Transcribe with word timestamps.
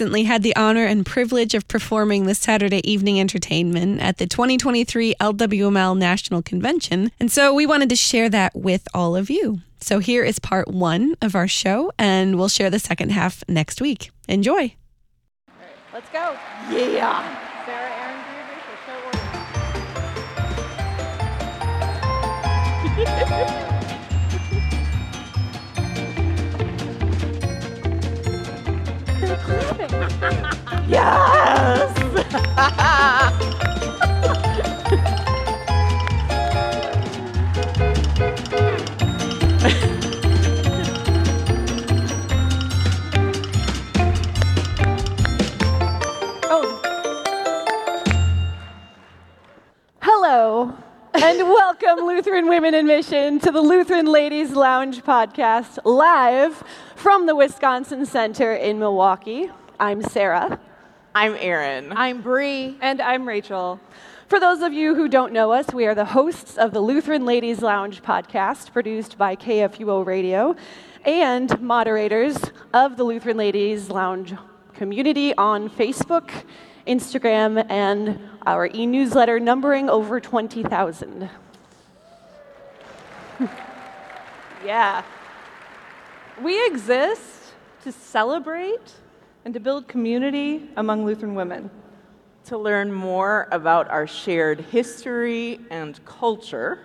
ladies. 0.00 0.04
We 0.04 0.04
recently 0.04 0.24
had 0.24 0.42
the 0.42 0.56
honor 0.56 0.84
and 0.84 1.04
privilege 1.04 1.54
of 1.54 1.66
performing 1.66 2.26
the 2.26 2.34
Saturday 2.34 2.88
evening 2.88 3.18
entertainment 3.18 4.00
at 4.00 4.18
the 4.18 4.26
2023 4.26 5.14
LWML 5.20 5.98
National 5.98 6.42
Convention, 6.42 7.10
and 7.18 7.32
so 7.32 7.52
we 7.52 7.66
wanted 7.66 7.88
to 7.88 7.96
share 7.96 8.28
that 8.28 8.54
with 8.54 8.86
all 8.94 9.16
of 9.16 9.28
you. 9.30 9.60
So 9.80 9.98
here 9.98 10.24
is 10.24 10.38
part 10.38 10.68
one 10.68 11.14
of 11.20 11.34
our 11.34 11.48
show, 11.48 11.90
and 11.98 12.36
we'll 12.36 12.48
share 12.48 12.70
the 12.70 12.78
second 12.78 13.10
half 13.10 13.42
next 13.48 13.80
week. 13.80 14.10
Enjoy. 14.28 14.74
Let's 15.92 16.10
go. 16.10 16.36
Yeah. 16.70 17.24
Sarah, 17.66 17.90
Erin, 17.90 18.20
Deirdre, 18.30 18.76
show 18.86 18.98
order. 23.48 23.64
Clapping. 29.36 30.88
Yes. 30.88 31.94
Oh. 46.50 46.80
Hello, 50.00 50.72
and 51.20 51.48
welcome, 51.48 52.06
Lutheran 52.06 52.48
Women 52.48 52.74
in 52.74 52.86
Mission, 52.86 53.40
to 53.40 53.50
the 53.50 53.60
Lutheran 53.60 54.06
Ladies 54.06 54.52
Lounge 54.52 55.02
podcast, 55.02 55.78
live 55.84 56.62
from 56.94 57.26
the 57.26 57.34
Wisconsin 57.34 58.06
Center 58.06 58.54
in 58.54 58.78
Milwaukee. 58.78 59.50
I'm 59.80 60.00
Sarah. 60.00 60.60
I'm 61.16 61.34
Erin. 61.40 61.92
I'm 61.96 62.22
Bri. 62.22 62.78
And 62.80 63.00
I'm 63.00 63.26
Rachel. 63.26 63.80
For 64.28 64.38
those 64.38 64.62
of 64.62 64.72
you 64.72 64.94
who 64.94 65.08
don't 65.08 65.32
know 65.32 65.50
us, 65.50 65.74
we 65.74 65.86
are 65.86 65.94
the 65.94 66.04
hosts 66.04 66.56
of 66.56 66.72
the 66.72 66.80
Lutheran 66.80 67.24
Ladies 67.24 67.62
Lounge 67.62 68.00
podcast, 68.00 68.72
produced 68.72 69.18
by 69.18 69.34
KFUO 69.34 70.06
Radio, 70.06 70.54
and 71.04 71.60
moderators 71.60 72.38
of 72.72 72.96
the 72.96 73.02
Lutheran 73.02 73.36
Ladies 73.36 73.90
Lounge 73.90 74.34
community 74.72 75.34
on 75.34 75.68
Facebook, 75.68 76.30
Instagram, 76.88 77.64
and 77.68 78.18
our 78.46 78.66
e 78.66 78.86
newsletter 78.86 79.38
numbering 79.38 79.88
over 79.88 80.18
20,000. 80.20 81.30
Yeah. 84.64 85.04
We 86.42 86.66
exist 86.66 87.54
to 87.84 87.92
celebrate 87.92 88.92
and 89.44 89.54
to 89.54 89.60
build 89.60 89.88
community 89.88 90.68
among 90.76 91.06
Lutheran 91.06 91.34
women. 91.34 91.70
To 92.46 92.58
learn 92.58 92.92
more 92.92 93.48
about 93.52 93.88
our 93.90 94.06
shared 94.06 94.60
history 94.60 95.60
and 95.70 96.02
culture, 96.04 96.80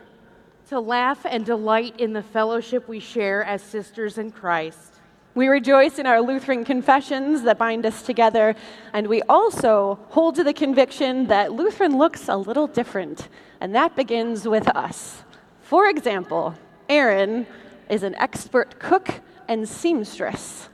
to 0.69 0.79
laugh 0.79 1.25
and 1.25 1.45
delight 1.45 1.99
in 1.99 2.13
the 2.13 2.23
fellowship 2.23 2.87
we 2.87 2.99
share 2.99 3.43
as 3.43 3.61
sisters 3.61 4.17
in 4.17 4.31
Christ. 4.31 4.92
We 5.35 5.47
rejoice 5.47 5.97
in 5.97 6.05
our 6.05 6.21
Lutheran 6.21 6.63
confessions 6.63 7.41
that 7.41 7.57
bind 7.57 7.87
us 7.87 8.03
together, 8.03 8.55
and 8.93 9.07
we 9.07 9.23
also 9.23 9.97
hold 10.09 10.35
to 10.35 10.43
the 10.43 10.53
conviction 10.53 11.25
that 11.25 11.51
Lutheran 11.51 11.97
looks 11.97 12.29
a 12.29 12.37
little 12.37 12.67
different, 12.67 13.29
and 13.59 13.73
that 13.73 13.95
begins 13.95 14.47
with 14.47 14.67
us. 14.75 15.23
For 15.61 15.87
example, 15.87 16.53
Erin 16.87 17.47
is 17.89 18.03
an 18.03 18.13
expert 18.15 18.77
cook 18.77 19.21
and 19.47 19.67
seamstress. 19.67 20.69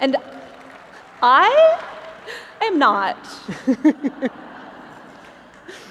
And 0.00 0.16
I 1.22 1.82
am 2.62 2.78
not. 2.78 3.18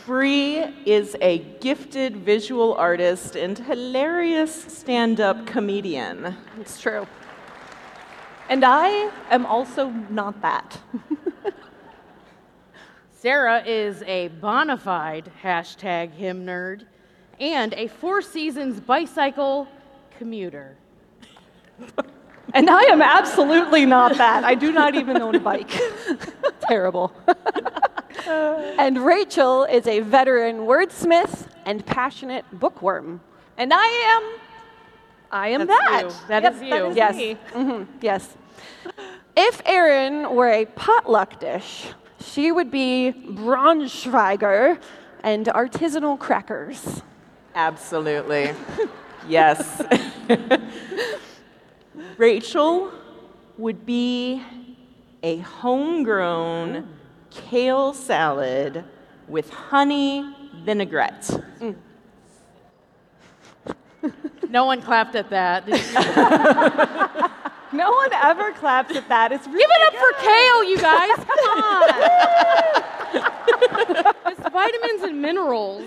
Bri 0.08 0.74
is 0.86 1.16
a 1.22 1.38
gifted 1.62 2.18
visual 2.18 2.74
artist 2.74 3.36
and 3.36 3.58
hilarious 3.58 4.54
stand 4.54 5.22
up 5.22 5.46
comedian. 5.46 6.36
It's 6.60 6.82
true. 6.82 7.08
And 8.54 8.64
I 8.64 9.10
am 9.32 9.48
also 9.48 9.90
not 10.12 10.40
that. 10.44 10.78
Sarah 13.12 13.64
is 13.66 14.04
a 14.04 14.28
bona 14.28 14.78
fide 14.78 15.32
hashtag 15.42 16.12
hymn 16.12 16.46
nerd 16.46 16.86
and 17.40 17.74
a 17.74 17.88
Four 17.88 18.22
Seasons 18.22 18.80
bicycle 18.80 19.68
commuter. 20.20 20.78
And 22.54 22.70
I 22.70 22.82
am 22.92 23.02
absolutely 23.02 23.88
not 23.88 24.18
that. 24.18 24.44
I 24.44 24.54
do 24.54 24.72
not 24.72 24.94
even 24.94 25.20
own 25.20 25.34
a 25.34 25.40
bike. 25.40 25.72
Terrible. 26.62 27.12
and 28.28 29.04
Rachel 29.04 29.64
is 29.64 29.88
a 29.88 30.02
veteran 30.02 30.58
wordsmith 30.58 31.48
and 31.66 31.84
passionate 31.84 32.46
bookworm. 32.52 33.20
And 33.58 33.74
I 33.74 33.88
am 33.88 34.40
I 35.32 35.48
am 35.48 35.66
That's 35.66 35.90
that. 35.90 36.04
you. 36.04 36.28
That 36.28 36.44
Yep, 36.44 36.54
is 36.54 36.62
you. 36.62 36.70
That 36.70 36.86
is 36.92 36.96
Yes. 36.96 37.16
me. 37.16 37.38
Mhm, 37.54 37.88
Yes. 38.02 38.38
If 39.36 39.62
Erin 39.66 40.36
were 40.36 40.50
a 40.50 40.66
potluck 40.66 41.40
dish, 41.40 41.88
she 42.20 42.52
would 42.52 42.70
be 42.70 43.14
Braunschweiger 43.30 44.80
and 45.24 45.46
artisanal 45.48 46.20
crackers. 46.20 47.02
Absolutely. 47.56 48.52
yes. 49.28 49.82
Rachel 52.18 52.92
would 53.58 53.86
be 53.86 54.44
a 55.24 55.38
homegrown 55.38 56.88
kale 57.32 57.94
salad 57.94 58.84
with 59.28 59.50
honey 59.50 60.36
vinaigrette. 60.64 61.30
No 64.50 64.66
one 64.66 64.82
clapped 64.82 65.16
at 65.16 65.30
that. 65.32 65.66
Did 68.04 68.12
you- 68.12 68.20
No 68.20 68.28
one 68.28 68.38
ever 68.38 68.52
claps 68.54 68.96
at 68.96 69.08
that. 69.10 69.32
It's 69.32 69.48
really 69.48 69.60
Give 69.60 69.70
it 69.72 69.88
up 69.88 69.96
for 70.00 70.14
kale, 70.22 70.64
you 70.64 70.78
guys. 70.78 71.18
Come 71.28 71.40
on. 71.60 71.90
it's 74.32 74.50
vitamins 74.50 75.04
and 75.04 75.22
minerals. 75.22 75.84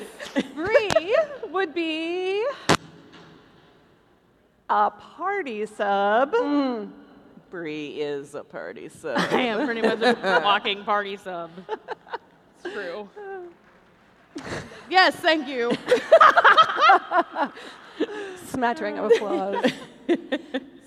Bri 0.55 0.89
would 1.51 1.75
be 1.75 2.45
a 4.69 4.91
party 4.91 5.67
sub. 5.67 6.33
Mm. 6.33 6.91
Bri 7.51 8.01
is 8.01 8.35
a 8.35 8.43
party, 8.45 8.89
so. 8.89 9.15
I 9.17 9.41
am 9.43 9.65
pretty 9.67 9.81
much 9.83 10.01
a 10.03 10.41
walking 10.45 10.83
party 10.85 11.17
sub. 11.17 11.51
It's 12.65 12.75
true. 12.75 13.09
Yes, 14.91 15.17
thank 15.17 15.49
you. 15.49 15.73
Smattering 18.49 18.99
of 18.99 19.11
applause. 19.11 19.73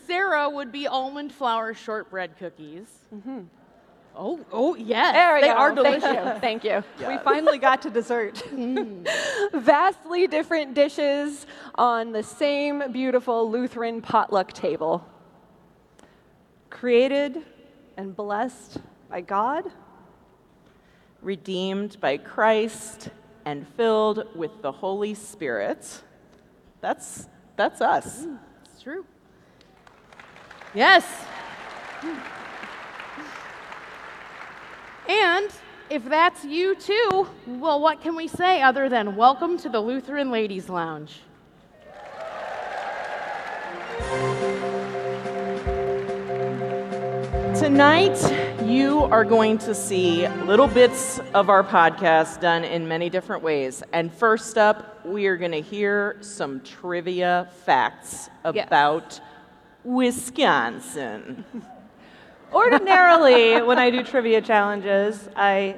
Sarah 0.09 0.49
would 0.49 0.71
be 0.71 0.87
almond 0.87 1.31
flour 1.31 1.73
shortbread 1.73 2.37
cookies. 2.37 2.87
Mm-hmm. 3.13 3.41
Oh, 4.15 4.39
oh 4.51 4.75
yes, 4.75 5.13
There 5.13 5.35
we 5.35 5.41
they 5.41 5.47
go. 5.47 5.53
are 5.53 5.75
Thank 5.75 6.01
delicious. 6.01 6.25
you. 6.33 6.39
Thank 6.41 6.63
you. 6.65 6.83
We 7.07 7.17
finally 7.19 7.57
got 7.57 7.81
to 7.83 7.89
dessert. 7.89 8.43
Mm. 8.59 9.07
Vastly 9.53 10.27
different 10.27 10.73
dishes 10.73 11.45
on 11.75 12.11
the 12.11 12.23
same 12.23 12.91
beautiful 12.91 13.49
Lutheran 13.49 14.01
potluck 14.01 14.51
table. 14.51 15.07
Created 16.69 17.45
and 17.95 18.15
blessed 18.15 18.79
by 19.09 19.21
God. 19.21 19.65
Redeemed 21.21 21.99
by 22.01 22.17
Christ 22.17 23.09
and 23.45 23.65
filled 23.77 24.27
with 24.35 24.61
the 24.61 24.71
Holy 24.71 25.13
Spirit. 25.13 26.01
That's, 26.81 27.27
that's 27.55 27.79
us. 27.81 28.25
Mm, 28.25 28.39
it's 28.65 28.81
true. 28.81 29.05
Yes. 30.73 31.03
And 35.07 35.49
if 35.89 36.05
that's 36.05 36.45
you 36.45 36.75
too, 36.75 37.27
well, 37.47 37.81
what 37.81 38.01
can 38.01 38.15
we 38.15 38.27
say 38.27 38.61
other 38.61 38.87
than 38.87 39.15
welcome 39.15 39.57
to 39.59 39.69
the 39.69 39.79
Lutheran 39.79 40.29
Ladies 40.29 40.69
Lounge? 40.69 41.21
Tonight, 47.57 48.63
you 48.63 48.99
are 49.05 49.25
going 49.25 49.57
to 49.57 49.73
see 49.73 50.27
little 50.45 50.67
bits 50.67 51.19
of 51.33 51.49
our 51.49 51.63
podcast 51.63 52.41
done 52.41 52.63
in 52.63 52.87
many 52.87 53.09
different 53.09 53.41
ways. 53.41 53.81
And 53.91 54.13
first 54.13 54.59
up, 54.59 55.03
we 55.03 55.25
are 55.25 55.35
going 55.35 55.51
to 55.51 55.61
hear 55.61 56.17
some 56.21 56.61
trivia 56.61 57.49
facts 57.65 58.29
Yes. 59.17 59.28
Wisconsin. 59.83 61.45
Ordinarily, 62.51 63.61
when 63.61 63.79
I 63.79 63.89
do 63.89 64.03
trivia 64.03 64.41
challenges, 64.41 65.29
I 65.35 65.75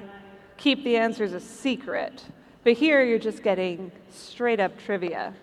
keep 0.57 0.83
the 0.83 0.97
answers 0.97 1.33
a 1.33 1.39
secret. 1.39 2.23
But 2.63 2.73
here, 2.73 3.03
you're 3.03 3.19
just 3.19 3.43
getting 3.43 3.91
straight 4.09 4.59
up 4.59 4.77
trivia. 4.77 5.33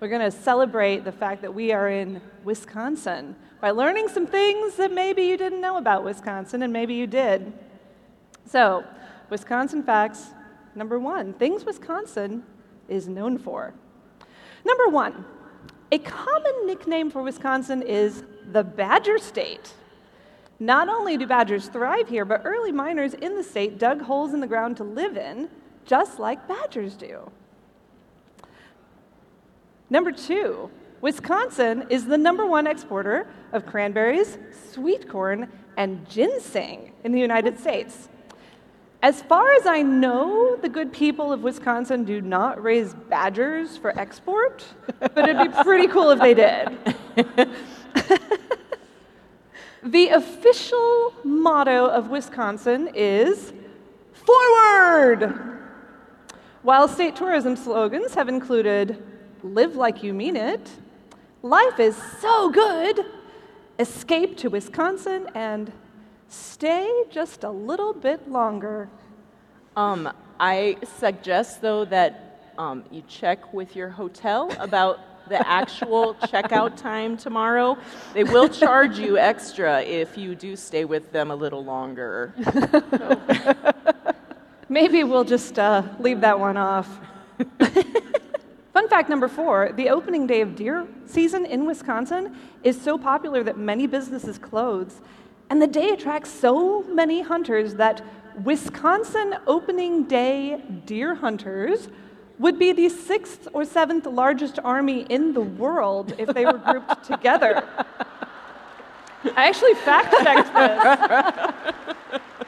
We're 0.00 0.08
going 0.08 0.30
to 0.30 0.36
celebrate 0.36 1.04
the 1.04 1.12
fact 1.12 1.42
that 1.42 1.54
we 1.54 1.72
are 1.72 1.88
in 1.88 2.20
Wisconsin 2.42 3.36
by 3.60 3.70
learning 3.70 4.08
some 4.08 4.26
things 4.26 4.74
that 4.76 4.92
maybe 4.92 5.22
you 5.22 5.36
didn't 5.36 5.60
know 5.60 5.76
about 5.76 6.04
Wisconsin, 6.04 6.62
and 6.62 6.72
maybe 6.72 6.94
you 6.94 7.06
did. 7.06 7.52
So, 8.46 8.84
Wisconsin 9.30 9.82
facts 9.82 10.30
number 10.74 10.98
one 10.98 11.32
things 11.34 11.64
Wisconsin 11.64 12.42
is 12.88 13.08
known 13.08 13.38
for. 13.38 13.72
Number 14.64 14.88
one, 14.88 15.24
a 15.94 15.98
common 15.98 16.66
nickname 16.66 17.08
for 17.08 17.22
Wisconsin 17.22 17.80
is 17.80 18.24
the 18.50 18.64
Badger 18.64 19.16
State. 19.16 19.74
Not 20.58 20.88
only 20.88 21.16
do 21.16 21.24
badgers 21.24 21.68
thrive 21.68 22.08
here, 22.08 22.24
but 22.24 22.42
early 22.44 22.72
miners 22.72 23.14
in 23.14 23.36
the 23.36 23.44
state 23.44 23.78
dug 23.78 24.02
holes 24.02 24.34
in 24.34 24.40
the 24.40 24.46
ground 24.48 24.76
to 24.78 24.84
live 24.84 25.16
in, 25.16 25.48
just 25.86 26.18
like 26.18 26.48
badgers 26.48 26.94
do. 26.94 27.30
Number 29.88 30.10
two, 30.10 30.68
Wisconsin 31.00 31.86
is 31.90 32.06
the 32.06 32.18
number 32.18 32.44
one 32.44 32.66
exporter 32.66 33.28
of 33.52 33.64
cranberries, 33.64 34.36
sweet 34.72 35.08
corn, 35.08 35.48
and 35.76 36.08
ginseng 36.10 36.90
in 37.04 37.12
the 37.12 37.20
United 37.20 37.56
States. 37.56 38.08
As 39.04 39.20
far 39.20 39.52
as 39.56 39.66
I 39.66 39.82
know, 39.82 40.56
the 40.56 40.68
good 40.70 40.90
people 40.90 41.30
of 41.30 41.42
Wisconsin 41.42 42.04
do 42.04 42.22
not 42.22 42.62
raise 42.62 42.94
badgers 42.94 43.76
for 43.76 43.90
export, 44.00 44.64
but 44.98 45.28
it'd 45.28 45.52
be 45.52 45.62
pretty 45.62 45.88
cool 45.88 46.08
if 46.12 46.20
they 46.20 46.32
did. 46.32 46.68
the 49.82 50.08
official 50.08 51.12
motto 51.22 51.84
of 51.84 52.08
Wisconsin 52.08 52.88
is 52.94 53.52
forward. 54.14 55.60
While 56.62 56.88
state 56.88 57.14
tourism 57.14 57.56
slogans 57.56 58.14
have 58.14 58.30
included 58.30 59.02
live 59.42 59.76
like 59.76 60.02
you 60.02 60.14
mean 60.14 60.34
it, 60.34 60.70
life 61.42 61.78
is 61.78 61.94
so 62.22 62.48
good, 62.48 63.04
escape 63.78 64.38
to 64.38 64.48
Wisconsin, 64.48 65.28
and 65.34 65.70
stay 66.34 67.04
just 67.10 67.44
a 67.44 67.50
little 67.50 67.92
bit 67.92 68.28
longer. 68.28 68.88
Um, 69.76 70.12
I 70.38 70.76
suggest, 70.98 71.62
though, 71.62 71.84
that 71.86 72.52
um, 72.58 72.84
you 72.90 73.02
check 73.08 73.52
with 73.52 73.76
your 73.76 73.88
hotel 73.88 74.50
about 74.58 75.28
the 75.28 75.46
actual 75.48 76.14
checkout 76.22 76.76
time 76.76 77.16
tomorrow. 77.16 77.78
They 78.12 78.24
will 78.24 78.48
charge 78.48 78.98
you 78.98 79.16
extra 79.18 79.82
if 79.82 80.18
you 80.18 80.34
do 80.34 80.56
stay 80.56 80.84
with 80.84 81.12
them 81.12 81.30
a 81.30 81.36
little 81.36 81.64
longer. 81.64 82.34
Maybe 84.68 85.04
we'll 85.04 85.24
just 85.24 85.58
uh, 85.58 85.82
leave 85.98 86.20
that 86.20 86.38
one 86.38 86.56
off. 86.56 86.88
Fun 88.72 88.88
fact 88.88 89.08
number 89.08 89.28
four 89.28 89.70
the 89.76 89.88
opening 89.88 90.26
day 90.26 90.40
of 90.40 90.56
deer 90.56 90.86
season 91.06 91.46
in 91.46 91.64
Wisconsin 91.64 92.36
is 92.64 92.80
so 92.80 92.98
popular 92.98 93.44
that 93.44 93.56
many 93.56 93.86
businesses 93.86 94.36
close. 94.36 95.00
And 95.50 95.60
the 95.60 95.66
day 95.66 95.90
attracts 95.90 96.30
so 96.30 96.82
many 96.84 97.20
hunters 97.22 97.74
that 97.74 98.02
Wisconsin 98.42 99.34
opening 99.46 100.04
day 100.04 100.62
deer 100.86 101.14
hunters 101.14 101.88
would 102.38 102.58
be 102.58 102.72
the 102.72 102.88
sixth 102.88 103.46
or 103.52 103.64
seventh 103.64 104.06
largest 104.06 104.58
army 104.64 105.02
in 105.08 105.32
the 105.32 105.40
world 105.40 106.14
if 106.18 106.28
they 106.30 106.44
were 106.44 106.58
grouped 106.58 107.04
together. 107.04 107.64
I 109.36 109.48
actually 109.48 109.74
fact 109.74 110.12
checked 110.22 110.52
this. 110.52 111.80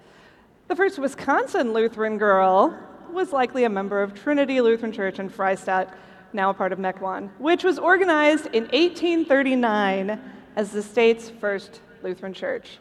The 0.68 0.76
first 0.76 0.98
Wisconsin 0.98 1.72
Lutheran 1.72 2.18
girl 2.18 2.78
was 3.10 3.32
likely 3.32 3.64
a 3.64 3.70
member 3.70 4.02
of 4.02 4.14
Trinity 4.14 4.60
Lutheran 4.60 4.92
Church 4.92 5.18
in 5.18 5.30
Freistadt, 5.30 5.94
now 6.32 6.50
a 6.50 6.54
part 6.54 6.72
of 6.72 6.78
Mequon, 6.78 7.30
which 7.38 7.64
was 7.64 7.78
organized 7.78 8.46
in 8.46 8.64
1839 8.64 10.20
as 10.56 10.72
the 10.72 10.82
state's 10.82 11.30
first 11.30 11.80
Lutheran 12.02 12.34
church. 12.34 12.78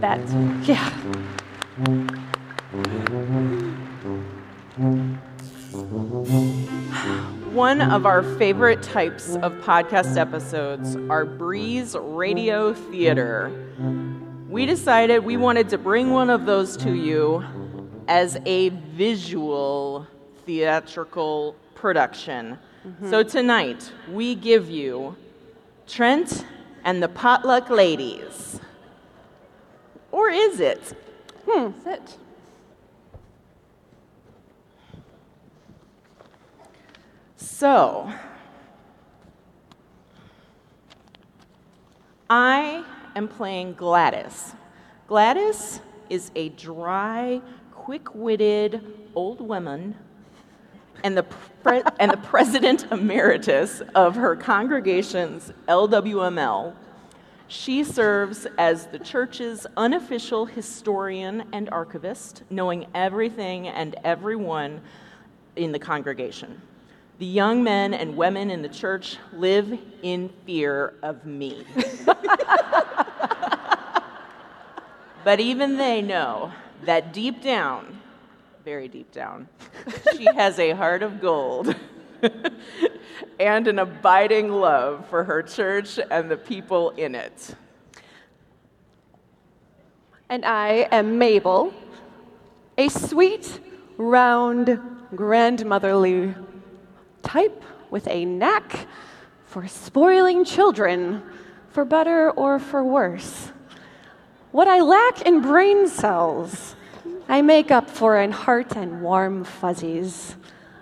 That's, 0.00 0.32
yeah. 0.66 0.90
One 7.52 7.82
of 7.82 8.06
our 8.06 8.22
favorite 8.22 8.82
types 8.82 9.36
of 9.36 9.52
podcast 9.56 10.16
episodes 10.16 10.96
are 11.10 11.26
Bri's 11.26 11.94
Radio 11.94 12.72
Theater. 12.72 13.52
We 14.48 14.64
decided 14.64 15.22
we 15.22 15.36
wanted 15.36 15.68
to 15.68 15.76
bring 15.76 16.12
one 16.12 16.30
of 16.30 16.46
those 16.46 16.78
to 16.78 16.94
you 16.94 17.44
as 18.08 18.38
a 18.46 18.70
visual 18.70 20.06
theatrical 20.46 21.54
production. 21.74 22.56
Mm-hmm. 22.86 23.10
So 23.10 23.22
tonight, 23.22 23.92
we 24.10 24.34
give 24.34 24.70
you 24.70 25.14
Trent 25.86 26.46
and 26.84 27.02
the 27.02 27.08
Potluck 27.08 27.68
Ladies. 27.68 28.60
Or 30.10 30.30
is 30.30 30.58
it? 30.58 30.80
Hmm, 31.46 31.78
is 31.80 31.86
it? 31.86 32.16
So, 37.42 38.08
I 42.30 42.84
am 43.16 43.26
playing 43.26 43.74
Gladys. 43.74 44.54
Gladys 45.08 45.80
is 46.08 46.30
a 46.36 46.50
dry, 46.50 47.42
quick 47.72 48.14
witted 48.14 48.80
old 49.16 49.40
woman 49.40 49.96
and 51.02 51.16
the, 51.16 51.24
pre- 51.24 51.82
and 51.98 52.12
the 52.12 52.16
president 52.18 52.86
emeritus 52.92 53.82
of 53.96 54.14
her 54.14 54.36
congregation's 54.36 55.52
LWML. 55.66 56.76
She 57.48 57.82
serves 57.82 58.46
as 58.56 58.86
the 58.86 59.00
church's 59.00 59.66
unofficial 59.76 60.46
historian 60.46 61.48
and 61.52 61.68
archivist, 61.70 62.44
knowing 62.50 62.86
everything 62.94 63.66
and 63.66 63.96
everyone 64.04 64.80
in 65.56 65.72
the 65.72 65.80
congregation. 65.80 66.62
The 67.22 67.28
young 67.28 67.62
men 67.62 67.94
and 67.94 68.16
women 68.16 68.50
in 68.50 68.62
the 68.62 68.68
church 68.68 69.16
live 69.32 69.78
in 70.02 70.28
fear 70.44 70.94
of 71.04 71.24
me. 71.24 71.64
but 75.24 75.38
even 75.38 75.76
they 75.76 76.02
know 76.02 76.50
that 76.84 77.12
deep 77.12 77.40
down, 77.40 78.00
very 78.64 78.88
deep 78.88 79.12
down. 79.12 79.46
she 80.16 80.24
has 80.34 80.58
a 80.58 80.72
heart 80.72 81.04
of 81.04 81.20
gold 81.20 81.76
and 83.38 83.68
an 83.68 83.78
abiding 83.78 84.50
love 84.50 85.08
for 85.08 85.22
her 85.22 85.44
church 85.44 86.00
and 86.10 86.28
the 86.28 86.36
people 86.36 86.90
in 86.90 87.14
it. 87.14 87.54
And 90.28 90.44
I 90.44 90.88
am 90.90 91.18
Mabel, 91.18 91.72
a 92.76 92.88
sweet, 92.88 93.60
round, 93.96 94.80
grandmotherly 95.14 96.34
type 97.22 97.62
with 97.90 98.06
a 98.08 98.24
knack 98.24 98.86
for 99.44 99.68
spoiling 99.68 100.44
children, 100.44 101.22
for 101.70 101.84
better 101.84 102.30
or 102.30 102.58
for 102.58 102.82
worse. 102.84 103.52
What 104.50 104.68
I 104.68 104.80
lack 104.80 105.22
in 105.22 105.40
brain 105.40 105.88
cells, 105.88 106.74
I 107.28 107.42
make 107.42 107.70
up 107.70 107.88
for 107.88 108.18
in 108.18 108.32
heart 108.32 108.76
and 108.76 109.02
warm 109.02 109.44
fuzzies. 109.44 110.36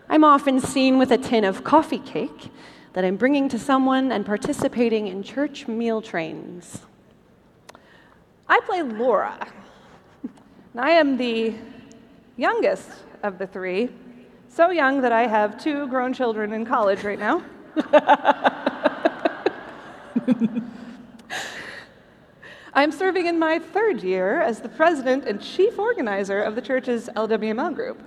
I'm 0.09 0.25
often 0.25 0.61
seen 0.61 0.99
with 0.99 1.13
a 1.13 1.19
tin 1.19 1.45
of 1.45 1.63
coffee 1.63 2.01
cake 2.01 2.51
that 2.93 3.05
I'm 3.05 3.17
bringing 3.17 3.49
to 3.51 3.59
someone 3.59 4.11
and 4.11 4.27
participating 4.27 5.07
in 5.07 5.23
church 5.23 5.69
meal 5.69 6.03
trains. 6.03 6.83
I 8.49 8.59
play 8.67 8.83
Laura. 8.83 9.47
And 10.23 10.31
I 10.81 10.91
am 10.91 11.17
the 11.17 11.55
youngest 12.37 12.91
of 13.23 13.39
the 13.39 13.47
three, 13.47 13.91
so 14.53 14.71
young 14.71 15.01
that 15.03 15.13
I 15.13 15.29
have 15.29 15.63
two 15.63 15.87
grown 15.87 16.13
children 16.13 16.53
in 16.53 16.67
college 16.67 17.05
right 17.05 17.19
now. 17.19 17.43
I'm 22.75 22.91
serving 22.91 23.27
in 23.27 23.39
my 23.39 23.61
third 23.61 24.03
year 24.03 24.41
as 24.41 24.61
the 24.61 24.69
president 24.69 25.25
and 25.25 25.41
chief 25.41 25.79
organizer 25.79 26.43
of 26.43 26.57
the 26.57 26.63
church's 26.63 27.09
LWML 27.15 27.75
group. 27.75 28.03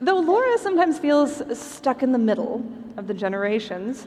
Though 0.00 0.18
Laura 0.18 0.56
sometimes 0.58 0.98
feels 0.98 1.42
stuck 1.58 2.02
in 2.02 2.12
the 2.12 2.18
middle 2.18 2.64
of 2.96 3.06
the 3.06 3.14
generations, 3.14 4.06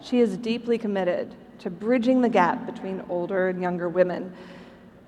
she 0.00 0.20
is 0.20 0.36
deeply 0.36 0.78
committed 0.78 1.34
to 1.58 1.70
bridging 1.70 2.20
the 2.20 2.28
gap 2.28 2.66
between 2.66 3.02
older 3.08 3.48
and 3.48 3.60
younger 3.60 3.88
women 3.88 4.32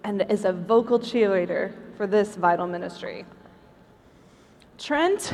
and 0.03 0.27
is 0.31 0.45
a 0.45 0.53
vocal 0.53 0.99
cheerleader 0.99 1.73
for 1.97 2.09
this 2.09 2.35
vital 2.35 2.67
ministry. 2.67 3.25
Trent, 4.79 5.33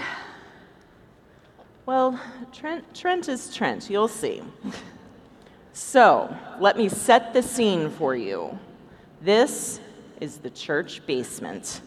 Well, 1.87 2.21
Trent, 2.53 2.95
Trent 2.95 3.29
is 3.29 3.55
Trent, 3.55 3.89
you'll 3.89 4.07
see. 4.07 4.43
So, 5.73 6.37
let 6.59 6.77
me 6.77 6.89
set 6.89 7.33
the 7.33 7.43
scene 7.43 7.91
for 7.91 8.15
you. 8.15 8.59
This 9.23 9.81
is 10.21 10.39
the 10.39 10.51
church 10.51 11.05
basement, 11.07 11.81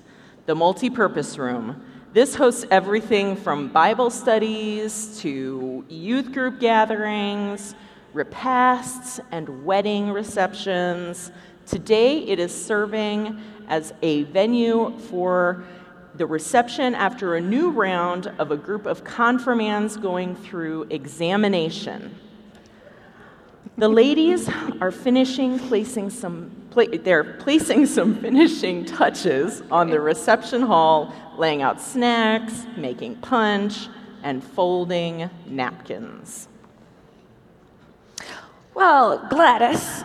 the 0.47 0.55
multi 0.55 0.89
purpose 0.89 1.37
room. 1.37 1.85
This 2.11 2.33
hosts 2.33 2.65
everything 2.71 3.35
from 3.35 3.69
Bible 3.69 4.09
studies 4.09 5.19
to 5.21 5.85
youth 5.89 6.31
group 6.33 6.59
gatherings, 6.59 7.75
repasts, 8.13 9.19
and 9.31 9.63
wedding 9.63 10.11
receptions. 10.11 11.31
Today, 11.67 12.19
it 12.19 12.39
is 12.39 12.53
serving 12.53 13.39
as 13.67 13.93
a 14.01 14.23
venue 14.23 14.97
for 14.97 15.63
the 16.15 16.25
reception 16.25 16.93
after 16.95 17.35
a 17.35 17.41
new 17.41 17.69
round 17.71 18.27
of 18.37 18.51
a 18.51 18.57
group 18.57 18.85
of 18.85 19.03
confirmands 19.03 19.97
going 19.97 20.35
through 20.35 20.83
examination. 20.89 22.15
The 23.77 23.89
ladies 23.89 24.49
are 24.81 24.91
finishing 24.91 25.57
placing 25.57 26.09
some 26.11 26.59
they're 27.03 27.23
placing 27.23 27.85
some 27.85 28.15
finishing 28.21 28.83
touches 28.85 29.61
on 29.69 29.89
the 29.89 29.99
reception 29.99 30.63
hall, 30.63 31.13
laying 31.37 31.61
out 31.61 31.79
snacks, 31.79 32.65
making 32.77 33.15
punch, 33.17 33.89
and 34.23 34.43
folding 34.43 35.29
napkins. 35.45 36.47
Well, 38.73 39.27
Gladys, 39.29 40.03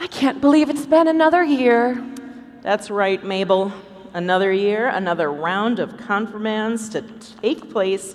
I 0.00 0.06
can't 0.06 0.40
believe 0.40 0.70
it's 0.70 0.86
been 0.86 1.08
another 1.08 1.44
year. 1.44 2.02
That's 2.62 2.90
right, 2.90 3.22
Mabel. 3.22 3.72
Another 4.14 4.52
year, 4.52 4.88
another 4.88 5.30
round 5.30 5.78
of 5.78 5.96
confirmands 5.96 6.88
to 6.90 7.02
take 7.42 7.70
place 7.70 8.14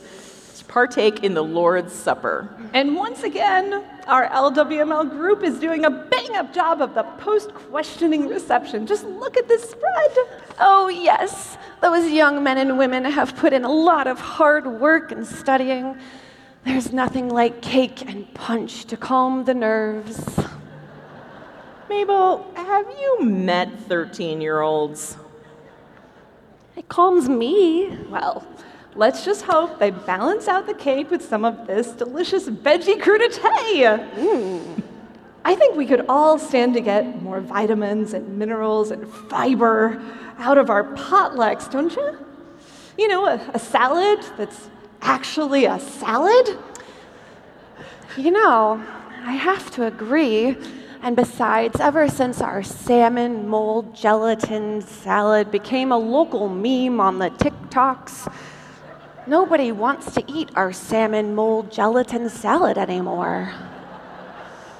to 0.57 0.65
partake 0.65 1.23
in 1.23 1.33
the 1.33 1.43
Lord's 1.43 1.93
Supper. 1.93 2.49
And 2.73 2.95
once 2.95 3.23
again, 3.23 3.83
our 4.07 4.27
LWML 4.29 5.09
group 5.09 5.43
is 5.43 5.59
doing 5.59 5.85
a 5.85 5.89
bang 5.89 6.35
up 6.35 6.53
job 6.53 6.81
of 6.81 6.95
the 6.95 7.03
post 7.03 7.53
questioning 7.53 8.27
reception. 8.27 8.87
Just 8.87 9.05
look 9.05 9.37
at 9.37 9.47
this 9.47 9.63
spread. 9.69 10.11
Oh, 10.59 10.89
yes. 10.89 11.57
Those 11.81 12.11
young 12.11 12.43
men 12.43 12.57
and 12.57 12.77
women 12.77 13.05
have 13.05 13.35
put 13.35 13.53
in 13.53 13.63
a 13.63 13.71
lot 13.71 14.07
of 14.07 14.19
hard 14.19 14.65
work 14.65 15.11
and 15.11 15.25
studying. 15.25 15.97
There's 16.65 16.93
nothing 16.93 17.29
like 17.29 17.61
cake 17.61 18.07
and 18.07 18.31
punch 18.33 18.85
to 18.85 18.97
calm 18.97 19.43
the 19.43 19.53
nerves. 19.53 20.39
Mabel, 21.89 22.51
have 22.55 22.87
you 22.89 23.25
met 23.25 23.79
13 23.81 24.41
year 24.41 24.61
olds? 24.61 25.17
It 26.75 26.89
calms 26.89 27.29
me. 27.29 27.97
Well, 28.09 28.45
let's 28.95 29.23
just 29.23 29.43
hope 29.43 29.79
they 29.79 29.91
balance 29.91 30.47
out 30.47 30.65
the 30.65 30.73
cake 30.73 31.11
with 31.11 31.23
some 31.23 31.45
of 31.45 31.67
this 31.67 31.91
delicious 31.91 32.49
veggie 32.49 32.99
crudité. 32.99 34.09
Mm. 34.15 34.83
I 35.45 35.55
think 35.55 35.75
we 35.75 35.85
could 35.85 36.05
all 36.07 36.39
stand 36.39 36.73
to 36.75 36.81
get 36.81 37.21
more 37.21 37.41
vitamins 37.41 38.13
and 38.13 38.39
minerals 38.39 38.91
and 38.91 39.07
fiber 39.07 40.01
out 40.39 40.57
of 40.57 40.69
our 40.69 40.83
potlucks, 40.95 41.69
don't 41.69 41.93
you? 41.95 42.17
You 42.97 43.07
know, 43.07 43.25
a, 43.25 43.41
a 43.53 43.59
salad 43.59 44.23
that's 44.37 44.69
actually 45.01 45.65
a 45.65 45.79
salad? 45.79 46.57
You 48.17 48.31
know, 48.31 48.83
I 49.25 49.33
have 49.33 49.69
to 49.71 49.85
agree. 49.85 50.55
And 51.03 51.17
besides, 51.17 51.81
ever 51.81 52.07
since 52.07 52.39
our 52.39 52.63
salmon 52.63 53.45
mold 53.49 53.93
gelatin 53.93 54.81
salad 54.81 55.51
became 55.51 55.91
a 55.91 55.97
local 55.97 56.47
meme 56.47 57.01
on 57.01 57.19
the 57.19 57.29
TikToks, 57.29 58.33
nobody 59.27 59.73
wants 59.73 60.13
to 60.13 60.23
eat 60.31 60.49
our 60.55 60.71
salmon 60.71 61.35
mold 61.35 61.69
gelatin 61.69 62.29
salad 62.29 62.77
anymore. 62.77 63.51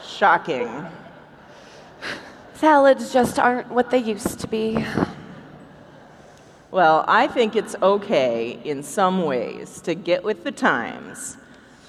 Shocking. 0.01 0.85
Salads 2.53 3.11
just 3.11 3.37
aren't 3.37 3.69
what 3.69 3.91
they 3.91 3.97
used 3.97 4.39
to 4.39 4.47
be. 4.47 4.85
Well, 6.71 7.03
I 7.05 7.27
think 7.27 7.57
it's 7.57 7.75
okay 7.81 8.61
in 8.63 8.81
some 8.81 9.25
ways 9.25 9.81
to 9.81 9.93
get 9.93 10.23
with 10.23 10.45
the 10.45 10.53
times 10.53 11.35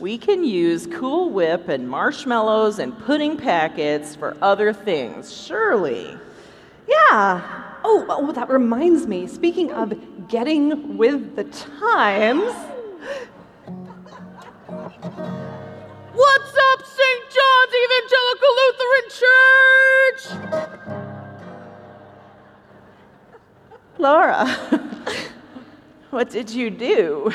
we 0.00 0.18
can 0.18 0.42
use 0.42 0.86
Cool 0.88 1.30
Whip 1.30 1.68
and 1.68 1.88
marshmallows 1.88 2.80
and 2.80 2.98
pudding 3.04 3.36
packets 3.36 4.16
for 4.16 4.36
other 4.42 4.72
things, 4.72 5.32
surely. 5.32 6.18
Yeah. 6.88 7.62
Oh, 7.84 8.04
oh, 8.08 8.32
that 8.32 8.48
reminds 8.48 9.06
me. 9.06 9.26
Speaking 9.28 9.72
of 9.72 9.94
getting 10.28 10.96
with 10.96 11.36
the 11.36 11.44
times. 11.44 12.52
What's 16.12 16.56
up, 16.72 16.84
St. 16.86 17.22
John's 17.30 17.74
Evangelical 17.84 18.52
Lutheran 18.62 19.08
Church? 19.20 20.22
Laura, 23.98 24.46
what 26.10 26.30
did 26.30 26.50
you 26.50 26.70
do? 26.70 27.32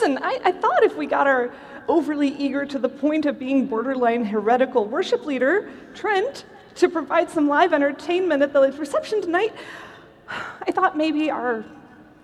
Listen, 0.00 0.18
I, 0.22 0.38
I 0.44 0.52
thought 0.52 0.84
if 0.84 0.96
we 0.96 1.06
got 1.06 1.26
our 1.26 1.52
overly 1.88 2.28
eager 2.28 2.64
to 2.64 2.78
the 2.78 2.88
point 2.88 3.26
of 3.26 3.36
being 3.36 3.66
borderline 3.66 4.24
heretical 4.24 4.84
worship 4.84 5.26
leader, 5.26 5.72
Trent, 5.92 6.44
to 6.76 6.88
provide 6.88 7.28
some 7.28 7.48
live 7.48 7.72
entertainment 7.72 8.40
at 8.40 8.52
the 8.52 8.60
reception 8.78 9.20
tonight, 9.20 9.52
I 10.28 10.70
thought 10.70 10.96
maybe 10.96 11.32
our 11.32 11.64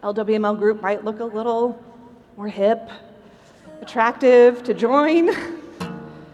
LWML 0.04 0.56
group 0.56 0.82
might 0.82 1.04
look 1.04 1.18
a 1.18 1.24
little 1.24 1.82
more 2.36 2.46
hip, 2.46 2.88
attractive 3.82 4.62
to 4.62 4.72
join. 4.72 5.30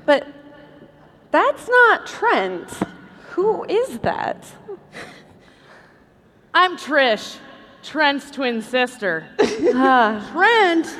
But 0.04 0.26
that's 1.30 1.66
not 1.70 2.06
Trent. 2.06 2.68
Who 3.30 3.64
is 3.64 3.98
that? 4.00 4.44
I'm 6.52 6.76
Trish, 6.76 7.38
Trent's 7.82 8.30
twin 8.30 8.60
sister. 8.60 9.26
uh, 9.38 10.32
Trent 10.32 10.98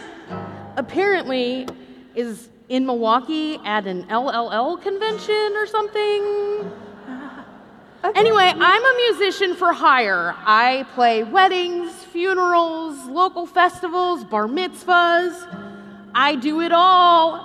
apparently 0.80 1.68
is 2.14 2.48
in 2.68 2.86
Milwaukee 2.86 3.58
at 3.64 3.86
an 3.86 4.04
LLL 4.04 4.80
convention 4.82 5.52
or 5.54 5.66
something. 5.66 6.72
Okay. 8.02 8.18
Anyway, 8.18 8.50
I'm 8.56 8.82
a 8.82 8.94
musician 9.10 9.54
for 9.54 9.74
hire. 9.74 10.34
I 10.46 10.86
play 10.94 11.22
weddings, 11.22 11.92
funerals, 12.04 12.96
local 13.04 13.44
festivals, 13.44 14.24
bar 14.24 14.46
mitzvahs. 14.46 15.36
I 16.14 16.34
do 16.36 16.62
it 16.62 16.72
all. 16.72 17.44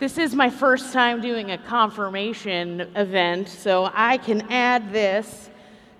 This 0.00 0.16
is 0.16 0.32
my 0.32 0.48
first 0.48 0.92
time 0.92 1.20
doing 1.20 1.50
a 1.50 1.58
confirmation 1.58 2.82
event, 2.94 3.48
so 3.48 3.90
I 3.92 4.18
can 4.18 4.42
add 4.42 4.92
this 4.92 5.50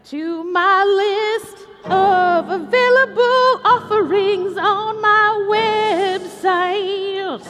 to 0.04 0.44
my 0.44 0.84
list 0.84 1.66
of 1.84 2.48
available 2.48 3.60
offerings 3.64 4.56
on 4.56 5.02
my 5.02 6.20
website. 6.20 7.44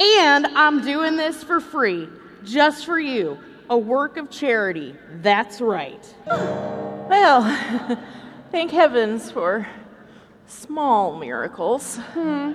And 0.00 0.48
I'm 0.48 0.82
doing 0.82 1.14
this 1.16 1.44
for 1.44 1.60
free, 1.60 2.08
just 2.42 2.86
for 2.86 2.98
you. 2.98 3.38
A 3.70 3.78
work 3.78 4.16
of 4.16 4.32
charity. 4.32 4.96
That's 5.22 5.60
right. 5.60 6.12
Well, 6.26 7.98
thank 8.50 8.72
heavens 8.72 9.30
for 9.30 9.68
small 10.48 11.16
miracles. 11.16 11.98
Hmm. 12.14 12.54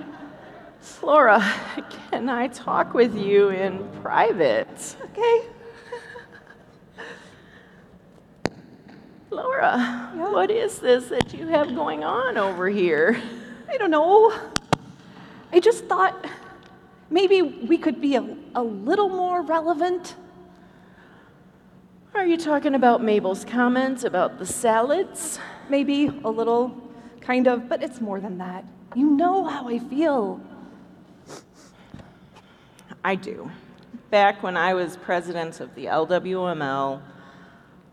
Flora, 0.80 1.40
can 2.10 2.28
I 2.28 2.48
talk 2.48 2.94
with 2.94 3.16
you 3.16 3.50
in 3.50 3.86
private? 4.02 4.96
Okay. 5.04 5.42
Laura, 9.30 9.76
yeah. 9.76 10.32
what 10.32 10.50
is 10.50 10.78
this 10.78 11.06
that 11.06 11.32
you 11.32 11.46
have 11.46 11.74
going 11.74 12.02
on 12.02 12.36
over 12.36 12.68
here? 12.68 13.20
I 13.68 13.76
don't 13.76 13.90
know. 13.90 14.32
I 15.52 15.60
just 15.60 15.84
thought 15.84 16.26
maybe 17.10 17.42
we 17.42 17.78
could 17.78 18.00
be 18.00 18.16
a, 18.16 18.36
a 18.54 18.62
little 18.62 19.08
more 19.08 19.42
relevant. 19.42 20.16
Are 22.14 22.26
you 22.26 22.36
talking 22.36 22.74
about 22.74 23.02
Mabel's 23.02 23.44
comments 23.44 24.02
about 24.02 24.38
the 24.38 24.46
salads? 24.46 25.38
Maybe 25.68 26.06
a 26.24 26.30
little, 26.30 26.76
kind 27.20 27.46
of, 27.46 27.68
but 27.68 27.82
it's 27.82 28.00
more 28.00 28.18
than 28.18 28.38
that. 28.38 28.64
You 28.96 29.10
know 29.10 29.44
how 29.44 29.68
I 29.68 29.78
feel. 29.78 30.40
I 33.04 33.14
do. 33.14 33.50
Back 34.10 34.42
when 34.42 34.56
I 34.56 34.74
was 34.74 34.96
president 34.96 35.60
of 35.60 35.74
the 35.74 35.86
LWML, 35.86 37.00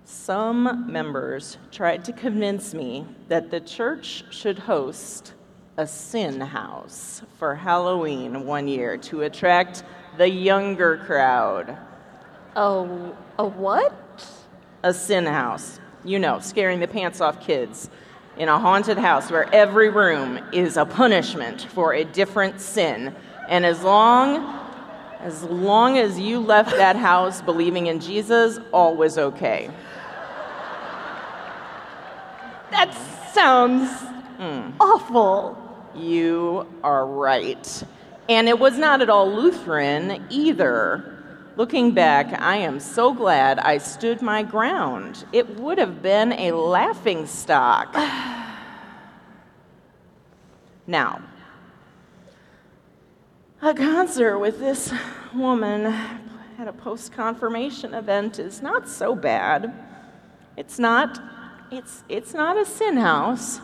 some 0.03 0.91
members 0.91 1.57
tried 1.71 2.03
to 2.05 2.13
convince 2.13 2.73
me 2.73 3.05
that 3.29 3.49
the 3.49 3.59
church 3.59 4.23
should 4.31 4.59
host 4.59 5.33
a 5.77 5.87
sin 5.87 6.41
house 6.41 7.21
for 7.37 7.55
Halloween 7.55 8.45
one 8.45 8.67
year 8.67 8.97
to 8.97 9.21
attract 9.21 9.83
the 10.17 10.29
younger 10.29 10.97
crowd. 10.97 11.77
Oh, 12.55 13.15
a 13.37 13.45
what? 13.45 13.93
A 14.83 14.93
sin 14.93 15.25
house. 15.25 15.79
You 16.03 16.19
know, 16.19 16.39
scaring 16.39 16.79
the 16.79 16.87
pants 16.87 17.21
off 17.21 17.39
kids 17.39 17.89
in 18.37 18.49
a 18.49 18.59
haunted 18.59 18.97
house 18.97 19.31
where 19.31 19.53
every 19.53 19.89
room 19.89 20.39
is 20.51 20.77
a 20.77 20.85
punishment 20.85 21.61
for 21.61 21.93
a 21.93 22.03
different 22.03 22.59
sin. 22.59 23.15
And 23.47 23.65
as 23.65 23.83
long 23.83 24.66
as 25.21 25.43
long 25.43 25.97
as 25.97 26.19
you 26.19 26.39
left 26.39 26.71
that 26.71 26.95
house 26.95 27.41
believing 27.41 27.87
in 27.87 27.99
Jesus, 27.99 28.59
all 28.71 28.95
was 28.95 29.17
okay. 29.17 29.69
That 32.71 32.93
sounds 33.33 33.89
awful. 34.79 35.57
You 35.95 36.67
are 36.83 37.05
right. 37.05 37.83
And 38.29 38.47
it 38.47 38.59
was 38.59 38.77
not 38.77 39.01
at 39.01 39.09
all 39.09 39.31
Lutheran 39.31 40.25
either. 40.29 41.13
Looking 41.55 41.91
back, 41.91 42.39
I 42.39 42.57
am 42.57 42.79
so 42.79 43.13
glad 43.13 43.57
I 43.57 43.79
stood 43.79 44.21
my 44.21 44.43
ground. 44.43 45.25
It 45.31 45.59
would 45.59 45.79
have 45.79 46.03
been 46.03 46.33
a 46.33 46.51
laughing 46.51 47.25
stock. 47.25 47.95
now, 50.87 51.21
a 53.61 53.73
concert 53.73 54.37
with 54.37 54.59
this 54.59 54.93
woman 55.33 55.87
at 56.59 56.67
a 56.67 56.73
post 56.73 57.11
confirmation 57.11 57.93
event 57.93 58.37
is 58.37 58.61
not 58.61 58.87
so 58.87 59.15
bad. 59.15 59.73
It's 60.55 60.77
not 60.77 61.19
it's 61.71 62.03
it's 62.07 62.33
not 62.33 62.57
a 62.57 62.65
sin 62.65 62.97
house. 62.97 63.59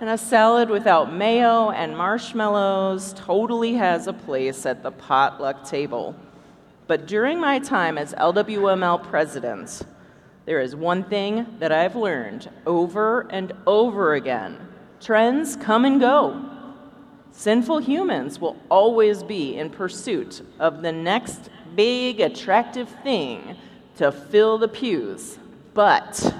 And 0.00 0.10
a 0.10 0.18
salad 0.18 0.68
without 0.68 1.12
mayo 1.12 1.70
and 1.70 1.96
marshmallows 1.96 3.14
totally 3.14 3.74
has 3.74 4.06
a 4.06 4.12
place 4.12 4.66
at 4.66 4.82
the 4.82 4.90
potluck 4.90 5.64
table. 5.64 6.14
But 6.86 7.06
during 7.06 7.40
my 7.40 7.58
time 7.58 7.96
as 7.96 8.12
LWML 8.14 9.02
president, 9.08 9.82
there 10.44 10.60
is 10.60 10.76
one 10.76 11.02
thing 11.04 11.46
that 11.58 11.72
I've 11.72 11.96
learned 11.96 12.50
over 12.66 13.26
and 13.30 13.52
over 13.66 14.14
again 14.14 14.58
trends 15.00 15.56
come 15.56 15.84
and 15.84 16.00
go. 16.00 16.55
Sinful 17.36 17.80
humans 17.80 18.40
will 18.40 18.56
always 18.70 19.22
be 19.22 19.58
in 19.58 19.68
pursuit 19.68 20.40
of 20.58 20.80
the 20.80 20.90
next 20.90 21.50
big, 21.74 22.20
attractive 22.20 22.88
thing 23.02 23.56
to 23.98 24.10
fill 24.10 24.56
the 24.56 24.68
pews. 24.68 25.38
But 25.74 26.34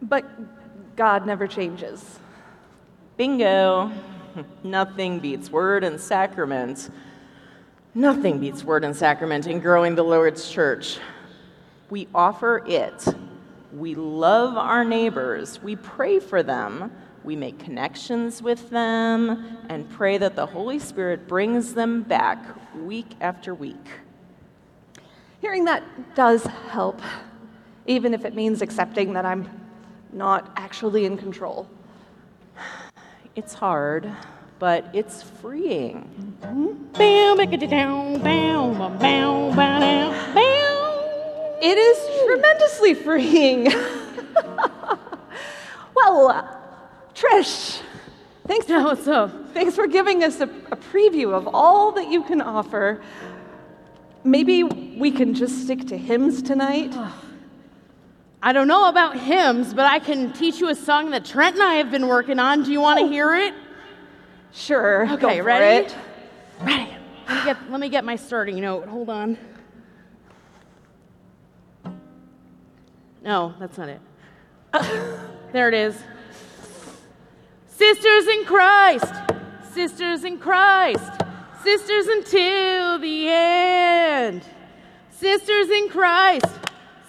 But 0.00 0.96
God 0.96 1.26
never 1.26 1.48
changes. 1.48 2.20
Bingo. 3.16 3.90
Nothing 4.62 5.18
beats 5.18 5.50
word 5.50 5.82
and 5.82 6.00
sacrament. 6.00 6.88
Nothing 7.96 8.38
beats 8.38 8.62
word 8.62 8.84
and 8.84 8.94
sacrament 8.94 9.48
in 9.48 9.58
growing 9.58 9.96
the 9.96 10.04
Lord's 10.04 10.48
church. 10.48 10.98
We 11.90 12.06
offer 12.14 12.62
it. 12.64 13.04
We 13.72 13.94
love 13.94 14.56
our 14.56 14.84
neighbors. 14.84 15.62
We 15.62 15.76
pray 15.76 16.18
for 16.18 16.42
them. 16.42 16.92
We 17.22 17.36
make 17.36 17.58
connections 17.58 18.42
with 18.42 18.70
them 18.70 19.58
and 19.68 19.88
pray 19.90 20.18
that 20.18 20.36
the 20.36 20.46
Holy 20.46 20.78
Spirit 20.78 21.28
brings 21.28 21.74
them 21.74 22.02
back 22.02 22.44
week 22.74 23.14
after 23.20 23.54
week. 23.54 23.86
Hearing 25.40 25.64
that 25.66 26.14
does 26.14 26.44
help, 26.44 27.00
even 27.86 28.14
if 28.14 28.24
it 28.24 28.34
means 28.34 28.62
accepting 28.62 29.12
that 29.12 29.24
I'm 29.24 29.48
not 30.12 30.52
actually 30.56 31.04
in 31.04 31.16
control. 31.16 31.68
It's 33.36 33.54
hard, 33.54 34.10
but 34.58 34.90
it's 34.92 35.22
freeing. 35.22 36.36
Bow, 36.40 37.34
back 37.36 37.52
it 41.60 41.78
is 41.78 42.26
tremendously 42.26 42.94
freeing. 42.94 43.64
well, 45.94 46.28
uh, 46.28 46.56
Trish, 47.14 47.80
thanks 48.46 48.66
for, 48.66 48.82
What's 48.82 49.06
up? 49.08 49.52
thanks 49.52 49.74
for 49.74 49.86
giving 49.86 50.24
us 50.24 50.40
a, 50.40 50.44
a 50.44 50.76
preview 50.76 51.32
of 51.34 51.48
all 51.48 51.92
that 51.92 52.10
you 52.10 52.22
can 52.22 52.40
offer. 52.40 53.02
Maybe 54.24 54.62
we 54.62 55.10
can 55.10 55.34
just 55.34 55.64
stick 55.64 55.86
to 55.88 55.96
hymns 55.96 56.42
tonight. 56.42 56.94
I 58.42 58.52
don't 58.52 58.68
know 58.68 58.88
about 58.88 59.18
hymns, 59.18 59.74
but 59.74 59.86
I 59.86 59.98
can 59.98 60.32
teach 60.32 60.60
you 60.60 60.68
a 60.68 60.74
song 60.74 61.10
that 61.10 61.24
Trent 61.24 61.56
and 61.56 61.62
I 61.62 61.74
have 61.74 61.90
been 61.90 62.06
working 62.06 62.38
on. 62.38 62.62
Do 62.62 62.72
you 62.72 62.80
want 62.80 63.00
to 63.00 63.06
hear 63.06 63.34
it? 63.34 63.54
Sure. 64.52 65.06
go 65.06 65.14
Okay, 65.14 65.38
for 65.38 65.44
ready? 65.44 65.86
it. 65.86 65.96
Ready. 66.60 66.88
Let 67.28 67.38
me 67.38 67.44
get, 67.44 67.70
let 67.70 67.80
me 67.80 67.88
get 67.88 68.04
my 68.04 68.16
starting 68.16 68.60
note. 68.60 68.88
Hold 68.88 69.10
on. 69.10 69.38
No, 73.22 73.54
that's 73.58 73.76
not 73.76 73.88
it. 73.88 74.00
there 75.52 75.68
it 75.68 75.74
is. 75.74 75.96
Sisters 77.68 78.26
in 78.26 78.44
Christ, 78.44 79.12
sisters 79.72 80.24
in 80.24 80.38
Christ, 80.38 81.12
sisters 81.62 82.06
until 82.06 82.98
the 82.98 83.28
end. 83.28 84.42
Sisters 85.10 85.68
in 85.70 85.88
Christ, 85.88 86.46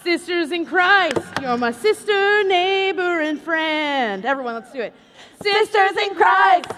sisters 0.03 0.51
in 0.51 0.65
Christ, 0.65 1.19
you're 1.41 1.57
my 1.57 1.71
sister, 1.71 2.43
neighbor, 2.43 3.21
and 3.21 3.41
friend. 3.41 4.25
Everyone, 4.25 4.55
let's 4.55 4.71
do 4.71 4.81
it. 4.81 4.93
Sisters 5.41 5.97
in 5.97 6.15
Christ, 6.15 6.71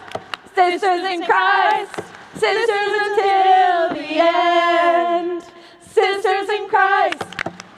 sisters 0.53 1.03
in 1.05 1.23
Christ, 1.23 1.95
sisters 2.35 2.93
until 3.01 3.89
the 3.95 4.19
end. 4.19 5.43
Sisters 5.81 6.49
in 6.49 6.67
Christ, 6.67 7.32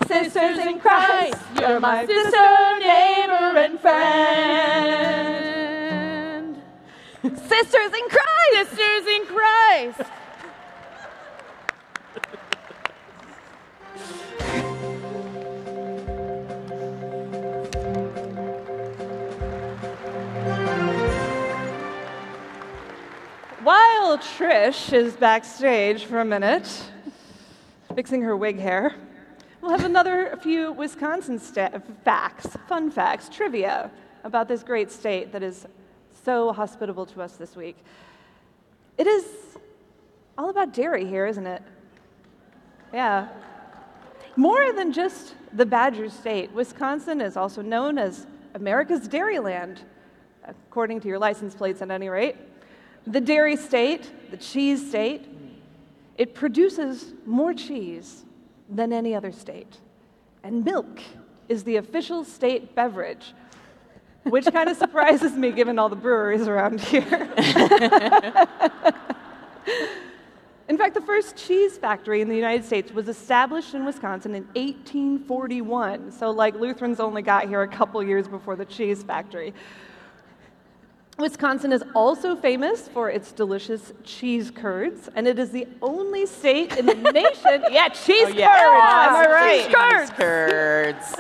sisters 0.07 0.57
in 0.59 0.79
Christ, 0.79 1.37
you're 1.59 1.79
my 1.79 2.05
sister, 2.05 2.79
neighbor, 2.79 3.57
and 3.57 3.79
friend. 3.79 5.05
Sisters 7.23 7.93
in 7.93 8.09
Christ! 8.09 8.25
Sisters 8.69 9.07
in 9.07 9.25
Christ. 9.25 10.01
While 23.63 24.17
Trish 24.19 24.93
is 24.93 25.15
backstage 25.15 26.05
for 26.05 26.19
a 26.19 26.25
minute, 26.25 26.91
fixing 27.95 28.21
her 28.21 28.37
wig 28.37 28.59
hair, 28.59 28.93
another 29.95 30.38
few 30.41 30.73
Wisconsin 30.73 31.39
sta- 31.39 31.79
facts, 32.03 32.47
fun 32.67 32.91
facts, 32.91 33.29
trivia 33.29 33.89
about 34.25 34.45
this 34.45 34.62
great 34.62 34.91
state 34.91 35.31
that 35.31 35.41
is 35.41 35.65
so 36.25 36.51
hospitable 36.51 37.05
to 37.05 37.21
us 37.21 37.38
this 37.38 37.55
week. 37.55 37.77
It 38.97 39.08
is 39.08 39.25
all 40.38 40.49
about 40.49 40.73
dairy 40.73 41.05
here, 41.05 41.25
isn't 41.25 41.47
it? 41.47 41.63
Yeah. 42.93 43.29
More 44.36 44.73
than 44.73 44.91
just 44.91 45.34
the 45.53 45.65
Badger 45.65 46.10
State, 46.10 46.51
Wisconsin 46.51 47.21
is 47.21 47.38
also 47.38 47.62
known 47.62 47.97
as 47.97 48.27
America's 48.53 49.08
Dairyland, 49.08 49.77
according 50.43 50.99
to 50.99 51.08
your 51.08 51.19
license 51.19 51.55
plates 51.55 51.81
at 51.81 51.89
any 51.89 52.10
rate. 52.10 52.36
The 53.08 53.21
dairy 53.21 53.55
state, 53.55 54.12
the 54.29 54.36
cheese 54.36 54.89
state, 54.89 55.25
it 56.17 56.36
produces 56.36 57.13
more 57.25 57.53
cheese 57.53 58.25
than 58.69 58.91
any 58.91 59.15
other 59.15 59.31
state. 59.31 59.77
And 60.45 60.63
milk 60.63 61.01
is 61.49 61.63
the 61.63 61.77
official 61.77 62.23
state 62.23 62.75
beverage, 62.75 63.34
which 64.25 64.45
kind 64.45 64.69
of 64.69 64.77
surprises 64.86 65.31
me 65.31 65.51
given 65.51 65.79
all 65.79 65.89
the 65.89 65.95
breweries 65.95 66.47
around 66.47 66.79
here. 66.81 67.01
In 70.69 70.77
fact, 70.77 70.93
the 70.93 71.01
first 71.01 71.36
cheese 71.36 71.79
factory 71.79 72.21
in 72.21 72.29
the 72.29 72.36
United 72.36 72.63
States 72.63 72.91
was 72.91 73.10
established 73.10 73.73
in 73.73 73.86
Wisconsin 73.86 74.36
in 74.36 74.43
1841. 74.53 76.12
So, 76.12 76.29
like, 76.29 76.53
Lutherans 76.53 76.99
only 76.99 77.23
got 77.23 77.47
here 77.47 77.63
a 77.63 77.67
couple 77.67 78.03
years 78.03 78.27
before 78.27 78.55
the 78.55 78.65
cheese 78.65 79.01
factory. 79.01 79.51
Wisconsin 81.17 81.71
is 81.71 81.84
also 81.93 82.36
famous 82.36 82.89
for 82.89 83.10
its 83.10 83.32
delicious 83.32 83.93
cheese 84.04 84.51
curds, 84.51 85.10
and 85.15 85.28
it 85.28 85.39
is 85.39 85.49
the 85.51 85.65
only 85.82 86.25
state 86.25 86.75
in 86.75 86.86
the 86.86 86.93
nation. 87.13 87.63
Oh, 87.63 87.69
yeah, 87.69 87.88
cheese 87.88 88.28
curds. 88.28 88.39
Am 88.41 89.15
I 89.15 89.25
right? 89.30 89.63
Cheese 89.63 90.10
curds. 90.12 91.15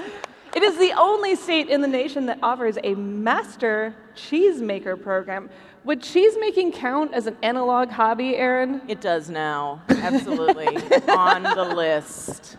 It 0.53 0.63
is 0.63 0.77
the 0.77 0.91
only 0.97 1.35
state 1.35 1.69
in 1.69 1.81
the 1.81 1.87
nation 1.87 2.25
that 2.25 2.39
offers 2.43 2.77
a 2.83 2.93
master 2.95 3.95
cheesemaker 4.15 5.01
program. 5.01 5.49
Would 5.85 6.01
cheesemaking 6.01 6.73
count 6.73 7.13
as 7.13 7.27
an 7.27 7.37
analog 7.43 7.89
hobby, 7.89 8.35
Erin? 8.35 8.81
It 8.87 8.99
does 8.99 9.29
now. 9.29 9.81
Absolutely. 9.89 10.67
On 11.09 11.43
the 11.43 11.63
list. 11.63 12.57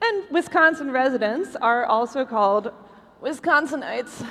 And 0.00 0.24
Wisconsin 0.30 0.90
residents 0.90 1.54
are 1.56 1.84
also 1.84 2.24
called 2.24 2.72
Wisconsinites. 3.22 4.26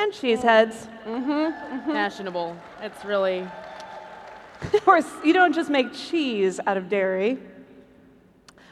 And 0.00 0.12
cheese 0.12 0.42
heads. 0.42 0.88
Mm-hmm. 1.06 1.92
Fashionable. 1.92 2.56
It's 2.82 3.04
really. 3.04 3.46
Of 4.74 4.84
course, 4.84 5.06
you 5.24 5.32
don't 5.32 5.54
just 5.54 5.70
make 5.70 5.94
cheese 5.94 6.60
out 6.66 6.76
of 6.76 6.90
dairy. 6.90 7.38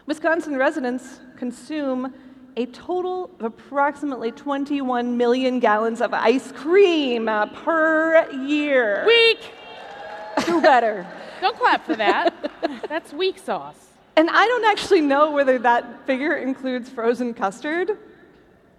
Wisconsin 0.05 0.55
residents 0.59 1.21
consume 1.37 2.13
a 2.59 2.67
total 2.67 3.31
of 3.39 3.47
approximately 3.47 4.31
21 4.31 5.17
million 5.17 5.61
gallons 5.61 6.03
of 6.03 6.13
ice 6.13 6.53
cream 6.53 7.25
per 7.55 8.31
year. 8.33 9.05
Weak! 9.07 9.39
Do 10.45 10.61
better. 10.61 11.07
Don't 11.41 11.57
clap 11.57 11.87
for 11.87 11.97
that. 11.97 12.35
That's 12.89 13.13
weak 13.15 13.39
sauce. 13.39 13.79
And 14.17 14.29
I 14.29 14.45
don't 14.47 14.65
actually 14.65 15.01
know 15.01 15.31
whether 15.31 15.59
that 15.61 16.05
figure 16.05 16.37
includes 16.37 16.91
frozen 16.91 17.33
custard, 17.33 17.97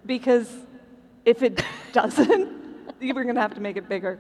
because 0.06 0.54
if 1.26 1.44
it 1.44 1.64
doesn't, 1.94 2.50
we're 3.02 3.24
going 3.24 3.36
to 3.36 3.42
have 3.42 3.56
to 3.56 3.62
make 3.62 3.78
it 3.78 3.88
bigger. 3.88 4.20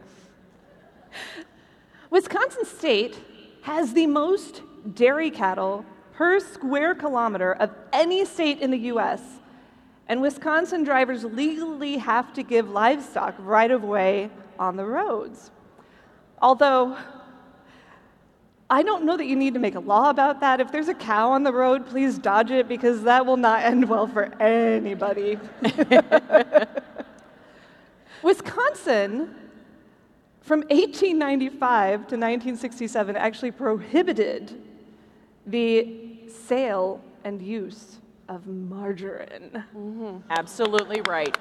Wisconsin 2.09 2.65
state 2.65 3.19
has 3.62 3.93
the 3.93 4.07
most 4.07 4.62
dairy 4.93 5.29
cattle 5.29 5.85
per 6.13 6.39
square 6.39 6.95
kilometer 6.95 7.53
of 7.53 7.71
any 7.93 8.25
state 8.25 8.59
in 8.59 8.71
the 8.71 8.77
US. 8.93 9.21
And 10.07 10.21
Wisconsin 10.21 10.83
drivers 10.83 11.23
legally 11.23 11.97
have 11.97 12.33
to 12.33 12.43
give 12.43 12.69
livestock 12.69 13.35
right 13.38 13.69
of 13.69 13.83
way 13.83 14.31
on 14.57 14.75
the 14.75 14.85
roads. 14.85 15.51
Although, 16.41 16.97
I 18.71 18.84
don't 18.84 19.03
know 19.03 19.17
that 19.17 19.25
you 19.25 19.36
need 19.36 19.55
to 19.55 19.60
make 19.60 19.73
a 19.75 19.79
law 19.79 20.12
about 20.12 20.41
that. 20.41 20.60
If 20.60 20.71
there's 20.71 20.89
a 20.89 20.93
cow 20.93 21.32
on 21.32 21.43
the 21.43 21.51
road, 21.51 21.88
please 21.88 22.19
dodge 22.19 22.51
it 22.51 22.67
because 22.67 23.01
that 23.03 23.25
will 23.25 23.38
not 23.38 23.63
end 23.63 23.89
well 23.89 24.05
for 24.05 24.25
anybody. 24.39 25.39
Wisconsin, 28.21 29.34
from 30.41 30.60
1895 30.62 31.91
to 31.91 32.15
1967, 32.15 33.15
actually 33.15 33.51
prohibited 33.51 34.62
the 35.47 36.27
sale 36.27 37.01
and 37.23 37.41
use 37.41 37.97
of 38.27 38.45
margarine. 38.45 39.63
Mm-hmm. 39.75 40.17
Absolutely 40.29 41.01
right. 41.01 41.36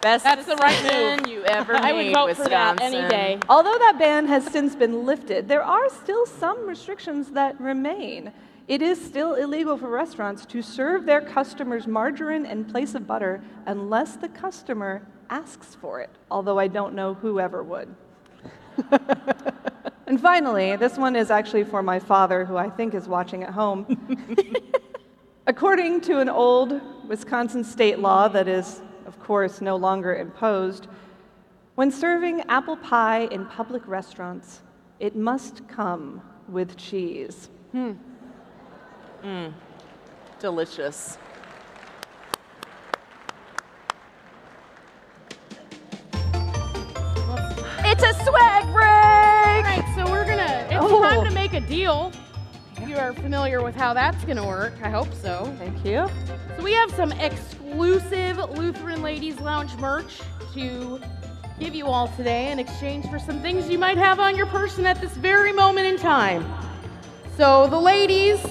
Best 0.00 0.24
That's 0.24 0.46
the 0.46 0.56
right 0.56 0.82
decision 0.82 1.18
move. 1.24 1.28
you 1.28 1.44
ever 1.44 1.74
I 1.76 1.92
made, 1.92 2.06
would 2.06 2.14
vote 2.14 2.26
Wisconsin. 2.28 2.44
for 2.44 2.50
that 2.50 2.80
any 2.80 3.08
day. 3.08 3.38
Although 3.48 3.76
that 3.78 3.96
ban 3.98 4.26
has 4.26 4.44
since 4.46 4.74
been 4.74 5.04
lifted, 5.04 5.46
there 5.48 5.62
are 5.62 5.90
still 5.90 6.24
some 6.24 6.66
restrictions 6.66 7.30
that 7.32 7.60
remain. 7.60 8.32
It 8.66 8.82
is 8.82 9.04
still 9.04 9.34
illegal 9.34 9.76
for 9.76 9.88
restaurants 9.88 10.46
to 10.46 10.62
serve 10.62 11.04
their 11.04 11.20
customers 11.20 11.86
margarine 11.86 12.46
in 12.46 12.64
place 12.64 12.94
of 12.94 13.06
butter 13.06 13.42
unless 13.66 14.16
the 14.16 14.28
customer 14.28 15.06
asks 15.28 15.74
for 15.74 16.00
it, 16.00 16.10
although 16.30 16.58
I 16.58 16.68
don't 16.68 16.94
know 16.94 17.14
who 17.14 17.40
ever 17.40 17.62
would. 17.62 17.94
and 20.06 20.20
finally, 20.20 20.76
this 20.76 20.96
one 20.96 21.14
is 21.14 21.30
actually 21.30 21.64
for 21.64 21.82
my 21.82 21.98
father, 21.98 22.44
who 22.44 22.56
I 22.56 22.70
think 22.70 22.94
is 22.94 23.06
watching 23.08 23.42
at 23.42 23.50
home. 23.50 23.86
According 25.46 26.00
to 26.02 26.20
an 26.20 26.28
old 26.28 26.80
Wisconsin 27.08 27.64
state 27.64 27.98
law 27.98 28.28
that 28.28 28.46
is, 28.48 28.78
of 28.78 28.89
course, 29.30 29.60
no 29.60 29.76
longer 29.76 30.16
imposed, 30.16 30.88
when 31.76 31.88
serving 31.88 32.40
apple 32.48 32.76
pie 32.76 33.28
in 33.30 33.46
public 33.46 33.80
restaurants, 33.86 34.62
it 34.98 35.14
must 35.14 35.68
come 35.68 36.20
with 36.48 36.76
cheese. 36.76 37.48
Hmm. 37.70 37.92
Hmm. 39.22 39.50
Delicious. 40.40 41.16
It's 47.84 48.02
a 48.02 48.14
swag 48.24 48.64
All 48.66 48.72
break! 48.72 49.64
right, 49.64 49.92
so 49.94 50.10
we're 50.10 50.24
gonna. 50.26 50.66
It's 50.70 50.82
Oh. 50.84 51.02
time 51.02 51.24
to 51.24 51.30
make 51.30 51.52
a 51.52 51.60
deal. 51.60 52.10
You 52.84 52.96
are 52.96 53.12
familiar 53.12 53.62
with 53.62 53.76
how 53.76 53.94
that's 53.94 54.24
gonna 54.24 54.44
work. 54.44 54.72
I 54.82 54.90
hope 54.90 55.14
so. 55.14 55.54
Thank 55.60 55.84
you. 55.84 56.08
So 56.56 56.64
we 56.64 56.72
have 56.72 56.90
some 56.90 57.12
exclusive 57.70 58.36
Lutheran 58.58 59.00
Ladies 59.00 59.38
Lounge 59.38 59.76
merch 59.76 60.20
to 60.54 61.00
give 61.60 61.72
you 61.72 61.86
all 61.86 62.08
today 62.08 62.50
in 62.50 62.58
exchange 62.58 63.08
for 63.08 63.20
some 63.20 63.40
things 63.40 63.68
you 63.68 63.78
might 63.78 63.96
have 63.96 64.18
on 64.18 64.36
your 64.36 64.46
person 64.46 64.86
at 64.86 65.00
this 65.00 65.12
very 65.12 65.52
moment 65.52 65.86
in 65.86 65.96
time. 65.96 66.44
So 67.36 67.68
the 67.68 67.78
ladies 67.78 68.44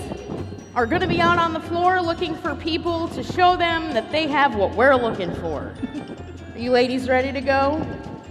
are 0.73 0.85
going 0.85 1.01
to 1.01 1.07
be 1.07 1.19
out 1.19 1.37
on 1.37 1.51
the 1.51 1.59
floor 1.59 2.01
looking 2.01 2.33
for 2.33 2.55
people 2.55 3.09
to 3.09 3.21
show 3.21 3.57
them 3.57 3.93
that 3.93 4.09
they 4.09 4.25
have 4.27 4.55
what 4.55 4.73
we're 4.75 4.95
looking 4.95 5.33
for. 5.35 5.73
Are 6.53 6.57
you 6.57 6.71
ladies 6.71 7.09
ready 7.09 7.33
to 7.33 7.41
go? 7.41 7.85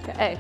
Okay. 0.05 0.39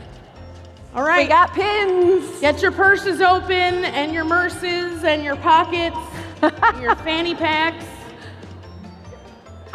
All 0.94 1.02
right. 1.02 1.26
We 1.26 1.28
got 1.28 1.52
pins. 1.52 2.40
Get 2.40 2.62
your 2.62 2.72
purses 2.72 3.20
open 3.20 3.52
and 3.84 4.14
your 4.14 4.24
merces 4.24 5.04
and 5.04 5.22
your 5.22 5.36
pockets, 5.36 5.98
and 6.40 6.80
your 6.82 6.96
fanny 6.96 7.34
packs. 7.34 7.84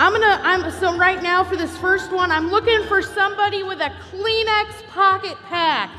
I'm 0.03 0.11
gonna, 0.11 0.37
I'm, 0.43 0.69
so 0.81 0.97
right 0.97 1.23
now 1.23 1.45
for 1.45 1.55
this 1.55 1.77
first 1.77 2.11
one, 2.11 2.29
I'm 2.29 2.51
looking 2.51 2.83
for 2.89 3.01
somebody 3.01 3.63
with 3.63 3.79
a 3.79 3.89
Kleenex 4.11 4.85
pocket 4.89 5.37
pack. 5.45 5.91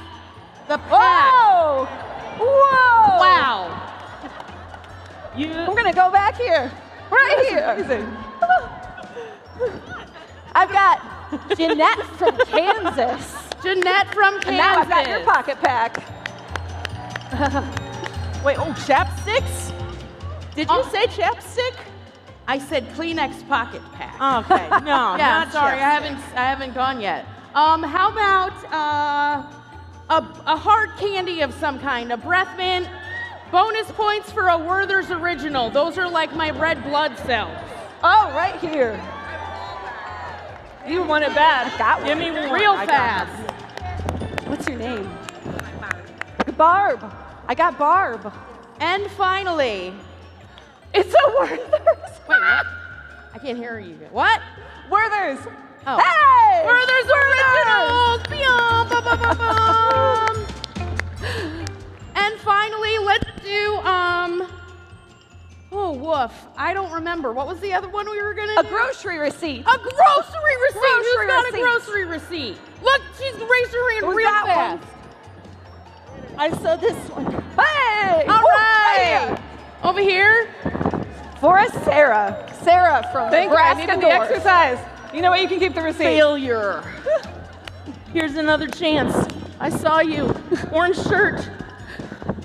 The 0.68 0.76
pack. 0.76 1.32
Whoa! 1.32 1.86
Whoa! 2.38 3.18
Wow. 3.18 3.70
You, 5.34 5.54
I'm 5.54 5.74
gonna 5.74 5.94
go 5.94 6.10
back 6.10 6.36
here. 6.36 6.70
Right 7.10 7.46
here. 7.48 8.10
I've 10.54 10.70
got 10.70 11.56
Jeanette 11.56 12.04
from 12.18 12.36
Kansas. 12.44 13.34
Jeanette 13.62 14.12
from 14.12 14.34
Kansas. 14.34 14.48
And 14.48 14.58
now 14.58 14.80
I've 14.80 14.88
got 14.90 15.08
your 15.08 15.24
pocket 15.24 15.58
pack. 15.62 15.96
wait, 18.44 18.58
oh, 18.58 18.74
chapsticks? 18.86 19.72
Did 20.54 20.68
you 20.68 20.76
Oh. 20.76 20.86
say 20.92 21.06
chapstick? 21.06 21.74
I 22.46 22.58
said 22.58 22.86
Kleenex 22.90 23.46
pocket 23.48 23.82
pack. 23.94 24.44
Okay, 24.44 24.68
no, 24.84 25.16
yeah, 25.16 25.44
not 25.44 25.52
sorry, 25.52 25.78
I 25.78 25.90
haven't, 25.90 26.18
I 26.36 26.48
haven't 26.48 26.74
gone 26.74 27.00
yet. 27.00 27.26
Um, 27.54 27.82
how 27.82 28.10
about 28.10 28.52
uh, 28.72 29.46
a, 30.10 30.52
a 30.52 30.56
hard 30.56 30.90
candy 30.98 31.40
of 31.40 31.54
some 31.54 31.78
kind, 31.78 32.12
a 32.12 32.16
breath 32.16 32.56
mint? 32.56 32.88
Bonus 33.50 33.90
points 33.92 34.32
for 34.32 34.48
a 34.48 34.58
Werther's 34.58 35.10
original. 35.10 35.70
Those 35.70 35.96
are 35.96 36.08
like 36.08 36.34
my 36.34 36.50
red 36.50 36.82
blood 36.82 37.16
cells. 37.18 37.56
Oh, 38.02 38.32
right 38.34 38.58
here. 38.60 39.00
You 40.86 41.02
want 41.04 41.24
it 41.24 41.34
bad. 41.34 41.78
Got 41.78 42.00
one. 42.00 42.08
Give 42.08 42.18
me 42.18 42.30
one. 42.32 42.52
Real 42.52 42.74
fast. 42.74 43.30
What's 44.48 44.68
your 44.68 44.78
name? 44.78 45.08
Barb. 46.56 47.00
I 47.48 47.54
got 47.54 47.78
Barb. 47.78 48.32
And 48.80 49.06
finally, 49.12 49.94
It's 50.94 51.12
a 51.14 51.30
Werther's. 51.38 51.58
wait, 51.60 52.40
what? 52.40 52.66
I 53.34 53.38
can't 53.40 53.58
hear 53.58 53.78
you. 53.78 53.94
What? 54.10 54.40
Werther's. 54.90 55.40
Oh. 55.86 55.98
Hey! 55.98 56.64
Werther's 56.64 57.10
originals. 57.20 58.22
Bum, 58.88 59.04
bum, 59.04 59.18
bum, 59.18 59.36
bum. 59.38 60.46
and 62.14 62.40
finally, 62.40 62.98
let's 62.98 63.42
do 63.42 63.76
um. 63.78 64.48
Oh 65.76 65.92
woof! 65.92 66.32
I 66.56 66.72
don't 66.72 66.92
remember. 66.92 67.32
What 67.32 67.48
was 67.48 67.58
the 67.58 67.72
other 67.72 67.88
one 67.88 68.08
we 68.08 68.22
were 68.22 68.32
gonna 68.34 68.54
A 68.60 68.62
do? 68.62 68.68
grocery 68.68 69.18
receipt. 69.18 69.62
A 69.62 69.76
grocery 69.78 70.56
receipt. 70.62 70.80
Grocery 70.80 71.02
Who's 71.02 71.26
got 71.26 71.44
receipt. 71.44 71.58
a 71.58 71.62
grocery 71.62 72.04
receipt? 72.04 72.56
Look, 72.82 73.02
she's 73.18 73.34
raised 73.34 73.72
her 73.72 73.92
hand 73.92 74.04
Who's 74.06 74.14
real 74.16 74.30
one? 74.30 74.78
fast. 74.78 74.86
I 76.38 76.50
saw 76.62 76.76
this 76.76 76.96
one. 77.10 77.26
Hey! 77.58 78.24
All 78.28 78.38
Woo, 78.40 78.48
right. 78.48 79.36
Over 79.84 80.00
here. 80.00 80.48
For 81.40 81.58
us, 81.58 81.70
Sarah. 81.84 82.50
Sarah 82.62 83.06
from 83.12 83.30
Thank 83.30 83.50
you. 83.50 83.56
I 83.56 83.74
Nebraska 83.74 83.80
needed 83.86 83.96
the 83.96 84.16
North. 84.16 84.30
exercise. 84.30 84.78
You 85.12 85.20
know 85.20 85.28
what? 85.30 85.42
You 85.42 85.48
can 85.48 85.60
keep 85.60 85.74
the 85.74 85.82
receipt. 85.82 86.04
Failure. 86.04 86.82
Here's 88.14 88.36
another 88.36 88.66
chance. 88.66 89.14
I 89.60 89.68
saw 89.68 90.00
you. 90.00 90.34
Orange 90.72 90.96
shirt. 90.96 91.50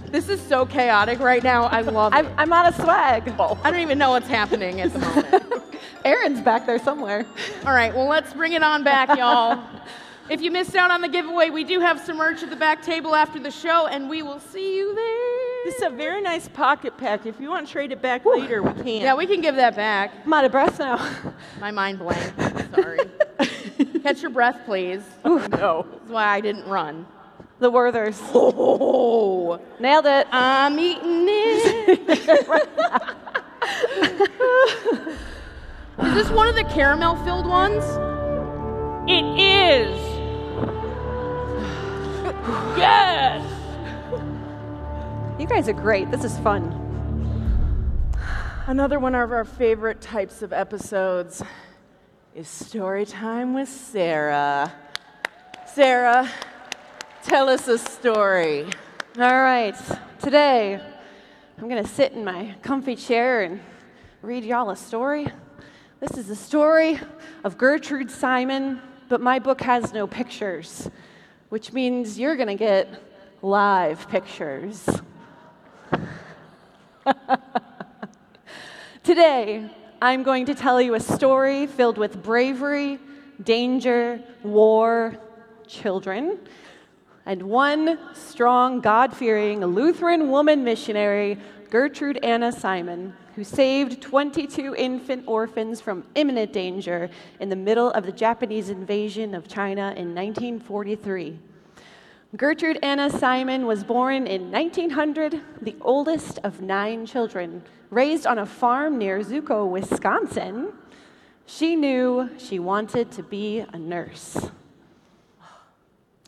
This 0.07 0.27
is 0.27 0.41
so 0.41 0.65
chaotic 0.65 1.19
right 1.19 1.41
now. 1.41 1.63
I 1.65 1.79
love 1.81 2.13
I'm, 2.13 2.25
it. 2.25 2.33
I'm 2.37 2.51
out 2.51 2.67
of 2.67 2.75
swag. 2.75 3.29
I 3.29 3.71
don't 3.71 3.79
even 3.79 3.97
know 3.97 4.09
what's 4.09 4.27
happening 4.27 4.81
at 4.81 4.91
the 4.91 4.99
moment. 4.99 5.75
Erin's 6.05 6.41
back 6.41 6.65
there 6.65 6.79
somewhere. 6.79 7.25
All 7.65 7.73
right, 7.73 7.93
well, 7.95 8.07
let's 8.07 8.33
bring 8.33 8.51
it 8.53 8.63
on 8.63 8.83
back, 8.83 9.17
y'all. 9.17 9.63
If 10.29 10.41
you 10.41 10.51
missed 10.51 10.75
out 10.75 10.91
on 10.91 11.01
the 11.01 11.07
giveaway, 11.07 11.49
we 11.51 11.63
do 11.63 11.79
have 11.79 12.01
some 12.01 12.17
merch 12.17 12.43
at 12.43 12.49
the 12.49 12.55
back 12.55 12.83
table 12.83 13.15
after 13.15 13.39
the 13.39 13.51
show, 13.51 13.87
and 13.87 14.09
we 14.09 14.23
will 14.23 14.39
see 14.39 14.77
you 14.77 14.93
there. 14.93 15.38
This 15.65 15.75
is 15.75 15.81
a 15.81 15.89
very 15.89 16.21
nice 16.21 16.47
pocket 16.47 16.97
pack. 16.97 17.25
If 17.25 17.39
you 17.39 17.49
want 17.49 17.67
to 17.67 17.71
trade 17.71 17.91
it 17.91 18.01
back 18.01 18.25
later, 18.25 18.61
we 18.63 18.71
can. 18.81 19.01
Yeah, 19.01 19.15
we 19.15 19.27
can 19.27 19.41
give 19.41 19.55
that 19.55 19.75
back. 19.75 20.11
I'm 20.25 20.33
out 20.33 20.45
of 20.45 20.51
breath 20.51 20.79
now. 20.79 21.33
My 21.59 21.71
mind 21.71 21.99
blank. 21.99 22.33
Sorry. 22.73 22.99
Catch 24.03 24.21
your 24.21 24.31
breath, 24.31 24.61
please. 24.65 25.01
Oh 25.25 25.45
no. 25.51 25.85
That's 25.91 26.09
why 26.09 26.25
I 26.25 26.41
didn't 26.41 26.65
run. 26.67 27.05
The 27.59 27.71
Werthers. 27.71 28.19
Oh, 28.33 29.59
Nailed 29.79 30.05
it. 30.05 30.27
I'm 30.31 30.79
eating 30.79 31.25
it. 31.27 31.99
Is 35.99 36.13
this 36.13 36.29
one 36.29 36.47
of 36.47 36.55
the 36.55 36.63
caramel 36.63 37.17
filled 37.25 37.45
ones? 37.47 37.83
It 39.09 39.25
is. 39.39 39.99
Yes! 42.77 43.43
You 45.39 45.47
guys 45.47 45.69
are 45.69 45.73
great. 45.73 46.11
This 46.11 46.25
is 46.25 46.37
fun. 46.39 46.65
Another 48.67 48.99
one 48.99 49.15
of 49.15 49.31
our 49.31 49.45
favorite 49.45 50.01
types 50.01 50.41
of 50.41 50.51
episodes 50.51 51.41
is 52.35 52.45
story 52.49 53.05
time 53.05 53.53
with 53.53 53.69
Sarah. 53.69 54.73
Sarah, 55.65 56.29
tell 57.23 57.47
us 57.47 57.69
a 57.69 57.77
story. 57.77 58.65
All 59.17 59.41
right. 59.41 59.77
Today, 60.21 60.77
I'm 61.57 61.69
going 61.69 61.81
to 61.81 61.89
sit 61.89 62.11
in 62.11 62.25
my 62.25 62.57
comfy 62.61 62.97
chair 62.97 63.43
and 63.43 63.61
read 64.21 64.43
y'all 64.43 64.71
a 64.71 64.75
story. 64.75 65.25
This 66.01 66.17
is 66.17 66.27
the 66.27 66.35
story 66.35 66.99
of 67.45 67.57
Gertrude 67.57 68.11
Simon, 68.11 68.81
but 69.07 69.21
my 69.21 69.39
book 69.39 69.61
has 69.61 69.93
no 69.93 70.05
pictures, 70.05 70.89
which 71.47 71.71
means 71.71 72.19
you're 72.19 72.35
going 72.35 72.49
to 72.49 72.55
get 72.55 73.01
live 73.41 74.09
pictures. 74.09 74.85
Today, 79.03 79.69
I'm 80.01 80.23
going 80.23 80.45
to 80.45 80.55
tell 80.55 80.81
you 80.81 80.95
a 80.95 80.99
story 80.99 81.67
filled 81.67 81.97
with 81.97 82.21
bravery, 82.21 82.99
danger, 83.43 84.21
war, 84.43 85.17
children, 85.67 86.39
and 87.25 87.43
one 87.43 87.99
strong, 88.13 88.81
God 88.81 89.15
fearing 89.15 89.63
Lutheran 89.65 90.29
woman 90.29 90.63
missionary, 90.63 91.37
Gertrude 91.69 92.17
Anna 92.23 92.51
Simon, 92.51 93.13
who 93.35 93.43
saved 93.43 94.01
22 94.01 94.75
infant 94.75 95.23
orphans 95.27 95.79
from 95.79 96.03
imminent 96.15 96.51
danger 96.51 97.09
in 97.39 97.49
the 97.49 97.55
middle 97.55 97.91
of 97.91 98.05
the 98.05 98.11
Japanese 98.11 98.69
invasion 98.69 99.35
of 99.35 99.47
China 99.47 99.93
in 99.95 100.15
1943. 100.15 101.39
Gertrude 102.37 102.77
Anna 102.83 103.09
Simon 103.09 103.65
was 103.65 103.83
born 103.83 104.27
in 104.27 104.51
1900, 104.51 105.41
the 105.63 105.75
oldest 105.81 106.37
of 106.43 106.61
nine 106.61 107.07
children. 107.07 107.63
Raised 107.89 108.27
on 108.27 108.37
a 108.37 108.45
farm 108.45 108.99
near 108.99 109.21
Zuko, 109.21 109.67
Wisconsin, 109.67 110.71
she 111.47 111.75
knew 111.75 112.29
she 112.37 112.59
wanted 112.59 113.09
to 113.13 113.23
be 113.23 113.65
a 113.73 113.79
nurse. 113.79 114.51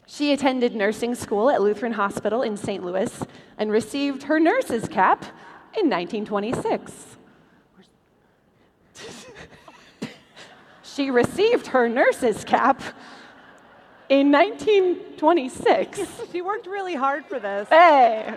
She 0.08 0.34
attended 0.34 0.74
nursing 0.74 1.14
school 1.14 1.52
at 1.52 1.62
Lutheran 1.62 1.94
Hospital 1.94 2.42
in 2.42 2.58
St. 2.58 2.84
Louis 2.84 3.24
and 3.60 3.72
received 3.72 4.24
her 4.24 4.40
nurse's 4.40 4.88
cap 4.88 5.24
in 5.78 5.88
1926. 5.88 7.18
she 10.82 11.12
received 11.12 11.68
her 11.68 11.88
nurse's 11.88 12.44
cap 12.44 12.82
in 14.12 14.30
1926. 14.30 16.21
She 16.32 16.41
worked 16.41 16.67
really 16.67 16.95
hard 16.95 17.26
for 17.26 17.39
this. 17.39 17.67
Hey! 17.69 18.36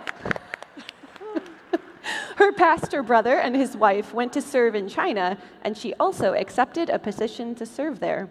Her 2.35 2.51
pastor 2.51 3.03
brother 3.03 3.39
and 3.39 3.55
his 3.55 3.75
wife 3.75 4.13
went 4.13 4.33
to 4.33 4.41
serve 4.41 4.75
in 4.75 4.87
China, 4.87 5.37
and 5.63 5.77
she 5.77 5.93
also 5.95 6.33
accepted 6.33 6.89
a 6.89 6.99
position 6.99 7.55
to 7.55 7.65
serve 7.65 7.99
there. 7.99 8.29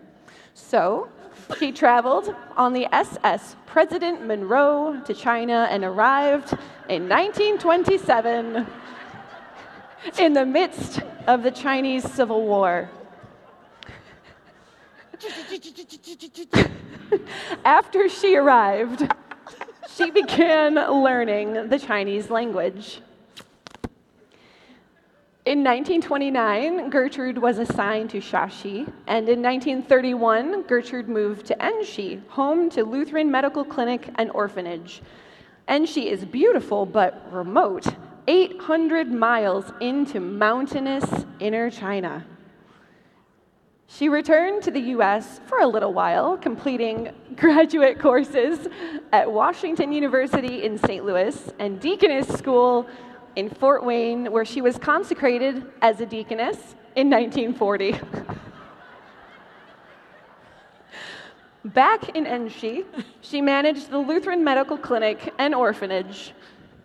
So, 0.55 1.09
she 1.59 1.73
traveled 1.73 2.35
on 2.57 2.73
the 2.73 2.87
SS 2.95 3.57
President 3.67 4.27
Monroe 4.27 5.03
to 5.05 5.15
China 5.15 5.67
and 5.71 5.85
arrived 5.85 6.53
in 6.89 7.09
1927 7.09 8.67
in 10.19 10.33
the 10.33 10.47
midst 10.47 11.01
of 11.27 11.43
the 11.43 11.51
Chinese 11.51 12.05
Civil 12.11 12.47
War. 12.47 12.91
After 17.65 18.09
she 18.09 18.37
arrived, 18.37 19.11
she 19.95 20.11
began 20.11 20.75
learning 20.75 21.69
the 21.69 21.79
Chinese 21.79 22.31
language. 22.31 23.01
In 25.47 25.59
1929, 25.59 26.89
Gertrude 26.89 27.37
was 27.37 27.59
assigned 27.59 28.09
to 28.11 28.19
Shashi, 28.19 28.91
and 29.07 29.29
in 29.29 29.43
1931, 29.43 30.63
Gertrude 30.63 31.09
moved 31.09 31.47
to 31.47 31.55
Enshi, 31.57 32.27
home 32.29 32.71
to 32.71 32.83
Lutheran 32.83 33.31
Medical 33.31 33.63
Clinic 33.63 34.09
and 34.17 34.31
Orphanage. 34.31 35.03
Enshi 35.69 36.07
is 36.07 36.25
beautiful 36.25 36.87
but 36.87 37.31
remote, 37.31 37.87
800 38.27 39.13
miles 39.13 39.71
into 39.83 40.19
mountainous 40.19 41.27
inner 41.41 41.71
China. 41.71 42.25
She 43.87 44.09
returned 44.09 44.63
to 44.63 44.71
the 44.71 44.81
US 44.81 45.41
for 45.47 45.61
a 45.61 45.67
little 45.67 45.93
while, 45.93 46.39
completing 46.39 47.11
graduate 47.37 47.99
courses 47.99 48.67
at 49.13 49.31
Washington 49.31 49.93
University 49.93 50.65
in 50.65 50.79
St. 50.79 51.05
Louis 51.05 51.53
and 51.59 51.79
Deaconess 51.81 52.27
School 52.29 52.87
in 53.37 53.51
Fort 53.51 53.85
Wayne, 53.85 54.33
where 54.33 54.45
she 54.45 54.63
was 54.63 54.79
consecrated 54.79 55.67
as 55.83 56.01
a 56.01 56.07
deaconess 56.07 56.75
in 56.97 57.11
1940. 57.11 58.01
Back 61.65 62.11
in 62.11 62.25
Enshi, 62.25 62.85
she 63.21 63.41
managed 63.41 63.91
the 63.91 63.99
Lutheran 63.99 64.45
Medical 64.45 64.79
Clinic 64.79 65.33
and 65.39 65.55
orphanage, 65.55 66.33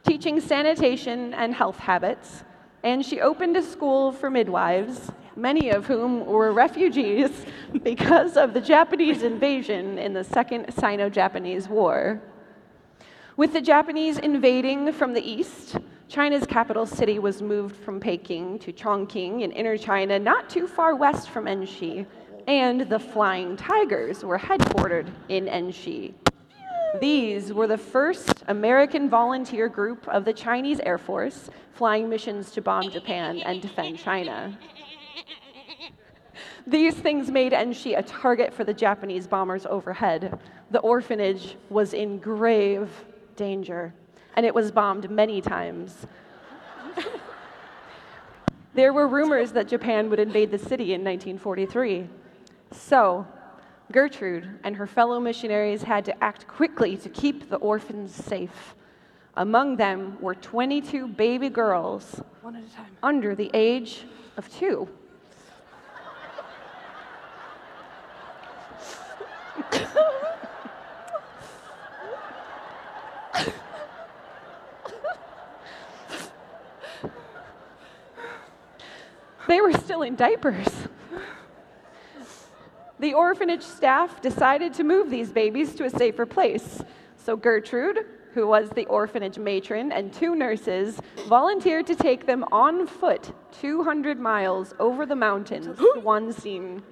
teaching 0.06 0.40
sanitation 0.40 1.34
and 1.34 1.54
health 1.54 1.78
habits, 1.78 2.44
and 2.84 3.06
she 3.06 3.22
opened 3.22 3.58
a 3.58 3.62
school 3.62 4.12
for 4.12 4.30
midwives 4.30 5.12
many 5.40 5.70
of 5.70 5.86
whom 5.86 6.26
were 6.26 6.52
refugees 6.52 7.46
because 7.84 8.38
of 8.38 8.54
the 8.54 8.62
Japanese 8.62 9.24
invasion 9.24 9.98
in 9.98 10.14
the 10.14 10.24
Second 10.24 10.72
Sino 10.74 11.10
Japanese 11.10 11.68
War. 11.68 12.22
With 13.38 13.54
the 13.54 13.62
Japanese 13.62 14.18
invading 14.18 14.92
from 14.92 15.14
the 15.14 15.22
east, 15.22 15.78
China's 16.10 16.46
capital 16.46 16.86
city 16.86 17.20
was 17.20 17.42
moved 17.42 17.76
from 17.76 18.00
Peking 18.00 18.60
to 18.60 18.74
Chongqing 18.74 19.44
in 19.44 19.52
inner 19.52 19.78
China, 19.78 20.20
not 20.20 20.50
too 20.50 20.68
far 20.68 20.96
west 20.96 21.30
from 21.30 21.46
Enshi, 21.46 22.06
and 22.48 22.82
the 22.82 23.00
Flying 23.00 23.56
Tigers 23.56 24.26
were 24.26 24.40
headquartered 24.40 25.08
in 25.30 25.46
Enshi. 25.46 26.14
These 27.00 27.54
were 27.54 27.68
the 27.68 27.78
first 27.78 28.44
American 28.48 29.08
volunteer 29.08 29.70
group 29.70 30.08
of 30.08 30.26
the 30.26 30.34
Chinese 30.34 30.80
Air 30.80 30.98
Force 30.98 31.50
flying 31.74 32.10
missions 32.10 32.52
to 32.52 32.62
bomb 32.62 32.90
Japan 32.90 33.38
and 33.46 33.62
defend 33.62 34.00
China. 34.00 34.58
These 36.68 36.96
things 36.96 37.32
made 37.32 37.52
Enshi 37.52 37.98
a 37.98 38.04
target 38.04 38.54
for 38.54 38.64
the 38.64 38.74
Japanese 38.74 39.28
bombers 39.28 39.66
overhead. 39.66 40.40
The 40.72 40.80
orphanage 40.80 41.56
was 41.70 41.94
in 41.94 42.20
grave 42.20 42.90
danger, 43.36 43.94
and 44.36 44.46
it 44.46 44.54
was 44.54 44.72
bombed 44.72 45.10
many 45.10 45.42
times. 45.42 46.06
there 48.74 48.94
were 48.94 49.08
rumors 49.08 49.52
that 49.54 49.68
Japan 49.68 50.10
would 50.10 50.20
invade 50.20 50.52
the 50.52 50.60
city 50.60 50.94
in 50.94 51.04
1943. 51.04 52.08
So, 52.72 53.26
Gertrude 53.92 54.60
and 54.64 54.76
her 54.76 54.86
fellow 54.86 55.20
missionaries 55.20 55.82
had 55.82 56.06
to 56.06 56.24
act 56.24 56.48
quickly 56.48 56.96
to 56.98 57.10
keep 57.10 57.50
the 57.50 57.58
orphans 57.58 58.14
safe. 58.14 58.76
Among 59.36 59.78
them 59.78 60.18
were 60.20 60.36
22 60.36 61.08
baby 61.08 61.50
girls 61.50 62.22
under 63.02 63.36
the 63.36 63.50
age 63.54 64.06
of 64.38 64.50
two. 64.54 64.88
they 79.48 79.62
were 79.62 79.74
still 79.74 80.04
in 80.04 80.09
diapers. 80.20 80.68
The 83.00 83.14
orphanage 83.14 83.64
staff 83.64 84.22
decided 84.22 84.74
to 84.74 84.84
move 84.84 85.10
these 85.10 85.32
babies 85.32 85.74
to 85.76 85.86
a 85.86 85.90
safer 85.90 86.26
place. 86.26 86.84
So 87.16 87.38
Gertrude, 87.38 88.00
who 88.34 88.46
was 88.46 88.70
the 88.72 88.86
orphanage 88.88 89.40
matron, 89.40 89.94
and 89.94 90.12
two 90.12 90.36
nurses 90.36 91.00
volunteered 91.30 91.88
to 91.88 91.96
take 91.96 92.26
them 92.26 92.44
on 92.52 92.86
foot 92.86 93.32
200 93.62 94.20
miles 94.20 94.74
over 94.78 95.06
the 95.06 95.16
mountains 95.16 95.78
to 95.78 96.00
one 96.04 96.34
scene. 96.34 96.84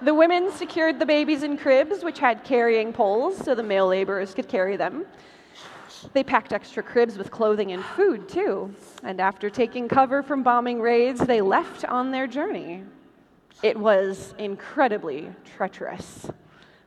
The 0.00 0.14
women 0.14 0.50
secured 0.50 0.98
the 0.98 1.04
babies 1.04 1.42
in 1.42 1.58
cribs, 1.58 2.02
which 2.02 2.20
had 2.20 2.42
carrying 2.42 2.90
poles 2.90 3.36
so 3.36 3.54
the 3.54 3.62
male 3.62 3.88
laborers 3.88 4.32
could 4.32 4.48
carry 4.48 4.78
them. 4.78 5.04
They 6.12 6.22
packed 6.24 6.52
extra 6.52 6.82
cribs 6.82 7.18
with 7.18 7.30
clothing 7.30 7.72
and 7.72 7.84
food, 7.84 8.28
too. 8.28 8.74
And 9.02 9.20
after 9.20 9.50
taking 9.50 9.88
cover 9.88 10.22
from 10.22 10.42
bombing 10.42 10.80
raids, 10.80 11.20
they 11.20 11.40
left 11.40 11.84
on 11.84 12.10
their 12.10 12.26
journey. 12.26 12.84
It 13.62 13.76
was 13.76 14.34
incredibly 14.38 15.30
treacherous. 15.56 16.30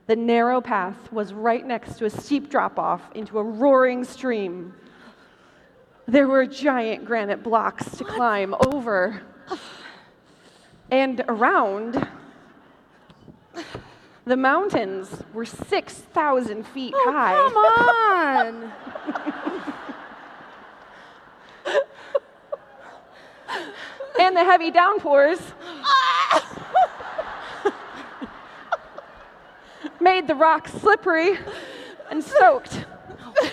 The 0.08 0.16
narrow 0.16 0.62
path 0.62 1.12
was 1.12 1.34
right 1.34 1.66
next 1.66 1.98
to 1.98 2.06
a 2.06 2.10
steep 2.10 2.50
drop 2.50 2.80
off 2.80 3.02
into 3.14 3.40
a 3.40 3.44
roaring 3.44 4.04
stream. 4.04 4.74
There 6.08 6.28
were 6.28 6.46
giant 6.46 7.06
granite 7.06 7.44
blocks 7.44 7.98
to 7.98 8.04
climb 8.04 8.56
over 8.68 9.22
and 10.90 11.24
around 11.28 12.08
The 14.32 14.38
mountains 14.38 15.10
were 15.34 15.44
6,000 15.44 16.64
feet 16.68 16.94
oh, 16.96 17.12
high. 17.12 17.34
Come 17.34 17.58
on. 17.58 18.72
and 24.22 24.38
the 24.38 24.46
heavy 24.46 24.72
downpours 24.72 25.40
made 30.00 30.30
the 30.30 30.36
rocks 30.36 30.72
slippery 30.76 31.38
and 32.10 32.24
soaked 32.24 32.86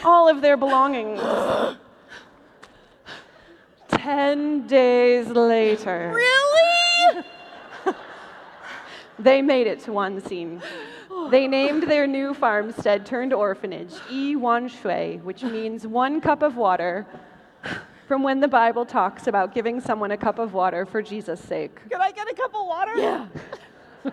all 0.05 0.29
of 0.29 0.43
their 0.43 0.57
belongings. 0.57 1.21
Ten 3.89 4.69
days 4.69 5.27
later, 5.27 6.13
really? 6.15 6.48
They 9.19 9.43
made 9.43 9.67
it 9.67 9.81
to 9.81 9.91
Wanxin. 9.91 10.63
They 11.31 11.47
named 11.47 11.85
their 11.85 12.07
new 12.07 12.33
farmstead 12.33 13.05
turned 13.05 13.33
orphanage 13.33 13.93
Yi 14.11 14.37
Wan 14.37 14.69
Shui, 14.69 15.21
which 15.23 15.43
means 15.43 15.87
one 15.87 16.21
cup 16.21 16.43
of 16.43 16.57
water, 16.57 17.07
from 18.07 18.23
when 18.23 18.41
the 18.41 18.49
Bible 18.49 18.87
talks 18.87 19.27
about 19.27 19.53
giving 19.53 19.81
someone 19.81 20.13
a 20.13 20.17
cup 20.17 20.39
of 20.39 20.55
water 20.55 20.87
for 20.87 21.03
Jesus' 21.03 21.41
sake. 21.41 21.81
Can 21.91 22.01
I 22.01 22.13
get 22.13 22.31
a 22.31 22.35
cup 22.35 22.55
of 22.55 22.67
water? 22.67 22.93
Yeah. 22.97 23.27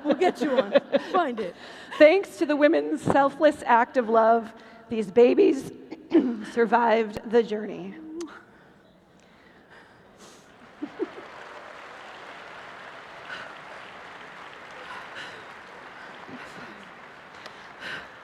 We'll 0.03 0.15
get 0.15 0.41
you 0.41 0.55
one. 0.55 0.73
Find 1.11 1.39
it. 1.39 1.55
Thanks 1.97 2.37
to 2.37 2.45
the 2.45 2.55
women's 2.55 3.01
selfless 3.01 3.63
act 3.65 3.97
of 3.97 4.09
love, 4.09 4.51
these 4.89 5.09
babies 5.11 5.71
survived 6.51 7.19
the 7.29 7.43
journey. 7.43 7.95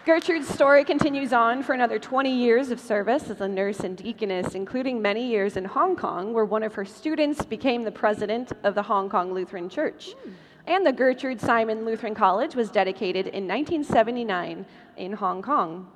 Gertrude's 0.04 0.48
story 0.48 0.84
continues 0.84 1.32
on 1.32 1.62
for 1.62 1.74
another 1.74 2.00
20 2.00 2.36
years 2.36 2.72
of 2.72 2.80
service 2.80 3.30
as 3.30 3.40
a 3.40 3.48
nurse 3.48 3.82
and 3.82 3.96
deaconess, 3.96 4.56
including 4.56 5.00
many 5.00 5.28
years 5.28 5.58
in 5.58 5.64
Hong 5.64 5.96
Kong, 5.96 6.34
where 6.34 6.44
one 6.44 6.64
of 6.64 6.74
her 6.74 6.86
students 6.86 7.46
became 7.46 7.84
the 7.84 7.92
president 7.92 8.52
of 8.64 8.74
the 8.74 8.82
Hong 8.82 9.10
Kong 9.10 9.32
Lutheran 9.32 9.70
Church. 9.70 10.14
Hmm. 10.14 10.32
And 10.66 10.86
the 10.88 10.92
Gertrude 10.92 11.40
Simon 11.40 11.86
Lutheran 11.86 12.16
College 12.16 12.56
was 12.56 12.72
dedicated 12.72 13.28
in 13.28 13.48
1979 13.48 14.66
in 14.98 15.14
Hong 15.14 15.44
Kong. 15.44 15.88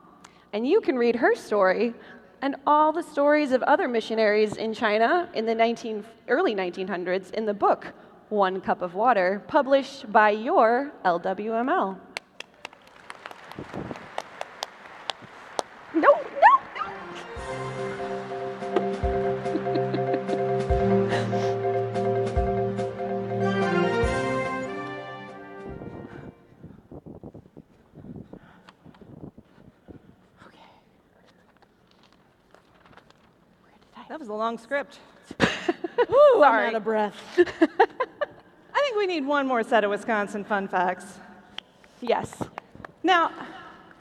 And 0.53 0.67
you 0.67 0.81
can 0.81 0.97
read 0.97 1.15
her 1.15 1.33
story 1.33 1.95
and 2.43 2.57
all 2.67 2.91
the 2.91 3.01
stories 3.01 3.53
of 3.53 3.63
other 3.63 3.87
missionaries 3.87 4.55
in 4.57 4.71
China 4.71 5.29
in 5.33 5.47
the 5.47 5.55
19, 5.55 6.05
early 6.27 6.53
1900s 6.53 7.33
in 7.33 7.47
the 7.47 7.55
book 7.55 7.87
One 8.29 8.61
Cup 8.61 8.83
of 8.83 8.93
Water, 8.93 9.41
published 9.47 10.11
by 10.11 10.29
your 10.29 10.91
LWML. 11.03 11.97
No, 13.57 13.61
no, 15.93 16.11
no. 16.75 16.91
That 34.09 34.19
was 34.19 34.27
a 34.29 34.33
long 34.33 34.57
script. 34.57 34.99
Ooh, 36.11 36.43
I'm 36.43 36.69
out 36.69 36.75
of 36.75 36.83
breath. 36.83 37.15
I 37.37 38.79
think 38.81 38.97
we 38.97 39.07
need 39.07 39.25
one 39.25 39.47
more 39.47 39.63
set 39.63 39.83
of 39.85 39.91
Wisconsin 39.91 40.43
fun 40.43 40.67
facts. 40.67 41.19
Yes. 42.01 42.33
Now, 43.05 43.31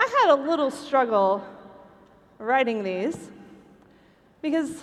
I 0.01 0.23
had 0.23 0.33
a 0.33 0.35
little 0.35 0.71
struggle 0.71 1.45
writing 2.39 2.83
these 2.83 3.29
because 4.41 4.83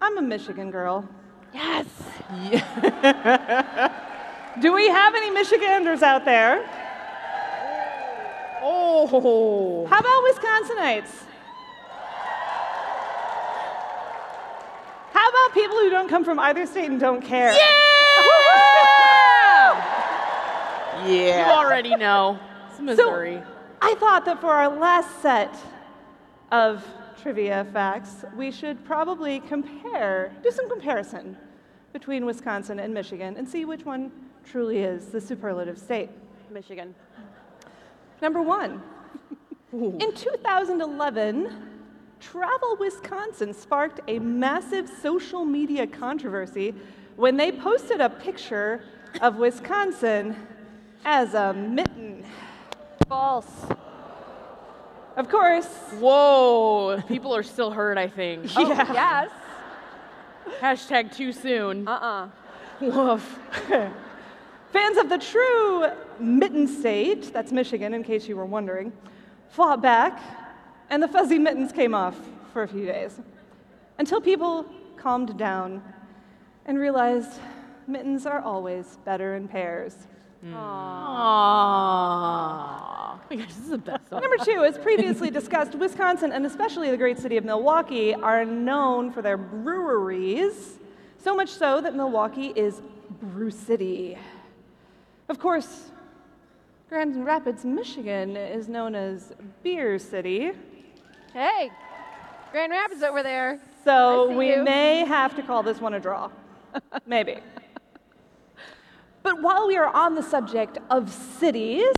I'm 0.00 0.16
a 0.16 0.22
Michigan 0.22 0.70
girl. 0.70 1.08
Yes. 1.52 1.86
Do 4.60 4.72
we 4.72 4.86
have 4.86 5.16
any 5.16 5.32
Michiganders 5.32 6.04
out 6.04 6.24
there? 6.24 6.64
Oh. 8.62 9.86
How 9.90 9.98
about 9.98 10.22
Wisconsinites? 10.28 11.24
How 15.12 15.28
about 15.30 15.54
people 15.54 15.78
who 15.78 15.90
don't 15.90 16.08
come 16.08 16.24
from 16.24 16.38
either 16.38 16.64
state 16.64 16.90
and 16.90 17.00
don't 17.00 17.22
care? 17.22 17.52
You 17.52 17.58
Yeah. 21.12 21.46
You 21.46 21.52
already 21.52 21.96
know. 21.96 22.38
It's 22.78 22.84
Missouri. 22.84 23.42
I 23.82 23.94
thought 23.96 24.24
that 24.26 24.40
for 24.40 24.52
our 24.52 24.68
last 24.68 25.20
set 25.20 25.52
of 26.52 26.86
trivia 27.20 27.66
facts, 27.72 28.24
we 28.36 28.52
should 28.52 28.84
probably 28.84 29.40
compare, 29.40 30.32
do 30.44 30.52
some 30.52 30.70
comparison 30.70 31.36
between 31.92 32.24
Wisconsin 32.24 32.78
and 32.78 32.94
Michigan 32.94 33.36
and 33.36 33.48
see 33.48 33.64
which 33.64 33.84
one 33.84 34.12
truly 34.44 34.78
is 34.78 35.06
the 35.06 35.20
superlative 35.20 35.76
state. 35.76 36.08
Michigan. 36.52 36.94
Number 38.22 38.42
one, 38.42 38.80
in 39.72 40.14
2011, 40.14 41.70
Travel 42.20 42.76
Wisconsin 42.78 43.52
sparked 43.52 44.00
a 44.06 44.20
massive 44.20 44.88
social 45.02 45.44
media 45.44 45.84
controversy 45.84 46.76
when 47.16 47.36
they 47.36 47.50
posted 47.50 48.00
a 48.00 48.08
picture 48.08 48.84
of 49.20 49.36
Wisconsin 49.36 50.36
as 51.04 51.34
a 51.34 51.52
mitten. 51.52 52.24
False. 53.08 53.46
Of 55.16 55.28
course, 55.28 55.66
Whoa. 55.98 57.02
People 57.08 57.34
are 57.34 57.42
still 57.42 57.70
hurt, 57.70 57.98
I 57.98 58.08
think. 58.08 58.50
Oh, 58.56 58.68
yes. 58.68 59.30
Hashtag 60.60 61.14
too 61.14 61.32
soon. 61.32 61.88
Uh-uh. 61.88 62.28
Woof. 62.80 63.38
Fans 64.72 64.98
of 64.98 65.08
the 65.08 65.18
true 65.18 65.86
mitten 66.20 66.68
state, 66.68 67.32
that's 67.32 67.52
Michigan 67.52 67.94
in 67.94 68.04
case 68.04 68.28
you 68.28 68.36
were 68.36 68.46
wondering, 68.46 68.92
fought 69.48 69.80
back, 69.80 70.20
and 70.90 71.02
the 71.02 71.08
fuzzy 71.08 71.38
mittens 71.38 71.72
came 71.72 71.94
off 71.94 72.16
for 72.52 72.62
a 72.62 72.68
few 72.68 72.84
days. 72.84 73.18
Until 73.98 74.20
people 74.20 74.66
calmed 74.96 75.36
down 75.38 75.82
and 76.66 76.78
realized 76.78 77.40
mittens 77.86 78.26
are 78.26 78.40
always 78.40 78.98
better 79.04 79.34
in 79.34 79.48
pairs. 79.48 80.06
Mm. 80.44 80.52
Aww. 80.54 80.58
Oh 83.20 83.20
my 83.30 83.36
gosh, 83.36 83.48
this 83.48 83.58
is 83.58 83.70
the 83.70 83.78
best 83.78 84.08
song. 84.08 84.20
Number 84.22 84.36
two, 84.44 84.64
as 84.64 84.78
previously 84.78 85.30
discussed, 85.30 85.74
Wisconsin 85.74 86.32
and 86.32 86.46
especially 86.46 86.90
the 86.90 86.96
great 86.96 87.18
city 87.18 87.36
of 87.36 87.44
Milwaukee 87.44 88.14
are 88.14 88.44
known 88.44 89.10
for 89.12 89.20
their 89.22 89.36
breweries, 89.36 90.78
so 91.18 91.34
much 91.34 91.50
so 91.50 91.80
that 91.80 91.94
Milwaukee 91.94 92.52
is 92.56 92.80
Brew 93.20 93.50
City. 93.50 94.16
Of 95.28 95.38
course, 95.38 95.90
Grand 96.88 97.24
Rapids, 97.26 97.64
Michigan 97.64 98.36
is 98.36 98.68
known 98.68 98.94
as 98.94 99.34
Beer 99.62 99.98
City, 99.98 100.52
Hey, 101.34 101.70
Grand 102.52 102.72
Rapids 102.72 103.02
over 103.02 103.22
there. 103.22 103.60
so 103.84 104.34
we 104.34 104.54
you. 104.54 104.62
may 104.62 105.04
have 105.04 105.36
to 105.36 105.42
call 105.42 105.62
this 105.62 105.80
one 105.80 105.92
a 105.94 106.00
draw. 106.00 106.30
Maybe. 107.06 107.38
But 109.28 109.42
while 109.42 109.66
we 109.66 109.76
are 109.76 109.94
on 109.94 110.14
the 110.14 110.22
subject 110.22 110.78
of 110.88 111.10
cities, 111.10 111.92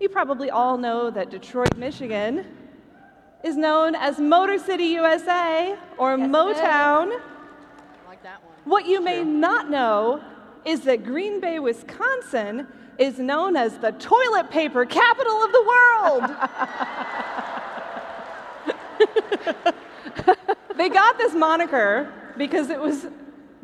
you 0.00 0.08
probably 0.08 0.50
all 0.50 0.76
know 0.76 1.10
that 1.10 1.30
Detroit, 1.30 1.76
Michigan 1.76 2.44
is 3.44 3.56
known 3.56 3.94
as 3.94 4.18
Motor 4.18 4.58
City, 4.58 4.86
USA, 4.98 5.78
or 5.98 6.18
Yes. 6.18 6.28
Motown. 6.28 7.12
I 7.12 7.20
like 8.08 8.20
that 8.24 8.42
one. 8.42 8.52
What 8.64 8.86
you 8.86 9.00
may 9.00 9.22
not 9.22 9.70
know 9.70 10.20
is 10.64 10.80
that 10.80 11.04
Green 11.04 11.38
Bay, 11.38 11.60
Wisconsin 11.60 12.66
is 12.98 13.20
known 13.20 13.54
as 13.54 13.78
the 13.78 13.92
toilet 13.92 14.50
paper 14.50 14.84
capital 14.84 15.44
of 15.44 15.52
the 15.52 15.62
world. 15.72 16.22
they 20.76 20.88
got 20.88 21.16
this 21.16 21.32
moniker 21.32 22.12
because 22.36 22.70
it 22.70 22.80
was 22.80 23.06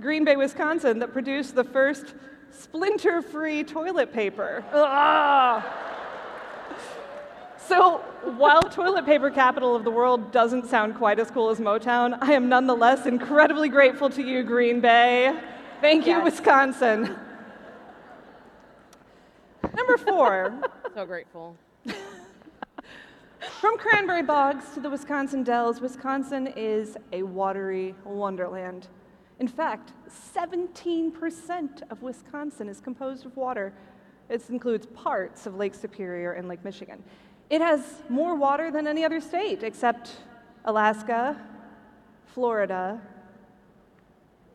Green 0.01 0.25
Bay, 0.25 0.37
Wisconsin 0.37 1.01
that 1.01 1.13
produced 1.13 1.55
the 1.55 1.65
first 1.65 2.15
splinter 2.53 3.21
free 3.21 3.65
toilet 3.65 4.13
paper. 4.13 4.65
Ugh. 4.73 5.63
So, 7.59 7.99
while 8.37 8.63
toilet 8.63 9.05
paper 9.05 9.31
capital 9.31 9.77
of 9.77 9.85
the 9.85 9.91
world 9.91 10.33
doesn't 10.33 10.67
sound 10.67 10.95
quite 10.95 11.19
as 11.19 11.31
cool 11.31 11.51
as 11.51 11.59
Motown, 11.59 12.17
I 12.23 12.33
am 12.33 12.49
nonetheless 12.49 13.05
incredibly 13.07 13.69
grateful 13.69 14.09
to 14.11 14.23
you, 14.23 14.43
Green 14.43 14.81
Bay. 14.81 15.39
Thank 15.83 16.07
you, 16.07 16.13
Yes. 16.13 16.25
Wisconsin. 16.25 17.17
Number 19.77 19.99
four, 19.99 20.59
So 20.95 21.05
grateful. 21.05 21.57
from 23.61 23.77
cranberry 23.79 24.23
bogs 24.23 24.71
to 24.75 24.81
the 24.81 24.89
Wisconsin 24.89 25.43
Dells, 25.43 25.81
Wisconsin 25.81 26.47
is 26.57 26.97
a 27.13 27.23
watery 27.23 27.95
wonderland. 28.05 28.89
In 29.41 29.47
fact, 29.47 29.93
17% 30.35 31.83
of 31.91 32.03
Wisconsin 32.03 32.69
is 32.69 32.81
composed 32.81 33.25
of 33.25 33.37
water, 33.37 33.73
It 34.29 34.43
includes 34.51 34.87
parts 34.87 35.47
of 35.47 35.55
Lake 35.55 35.75
Superior 35.75 36.33
and 36.33 36.49
Lake 36.49 36.63
Michigan. 36.65 37.03
It 37.49 37.61
has 37.63 38.03
more 38.09 38.35
water 38.35 38.71
than 38.71 38.87
any 38.87 39.05
other 39.05 39.21
state 39.21 39.63
except 39.63 40.17
Alaska, 40.65 41.41
Florida, 42.27 43.01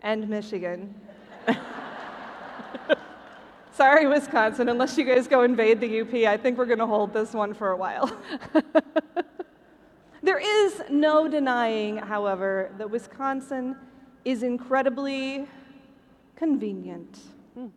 and 0.03 0.29
Michigan. 0.29 0.93
Sorry, 3.71 4.05
Wisconsin, 4.05 4.69
unless 4.69 4.97
you 4.97 5.05
guys 5.05 5.27
go 5.27 5.41
invade 5.41 5.79
the 5.79 6.01
UP, 6.01 6.13
I 6.13 6.37
think 6.37 6.59
we're 6.59 6.67
going 6.67 6.77
to 6.79 6.85
hold 6.85 7.11
this 7.13 7.33
one 7.33 7.55
for 7.55 7.71
a 7.71 7.77
while. 7.77 8.11
there 10.21 10.37
is 10.37 10.83
no 10.91 11.27
denying, 11.27 11.97
however, 11.97 12.71
that 12.77 12.91
Wisconsin 12.91 13.75
is 14.25 14.43
incredibly 14.43 15.47
convenient. 16.35 17.19
Hmm. 17.55 17.67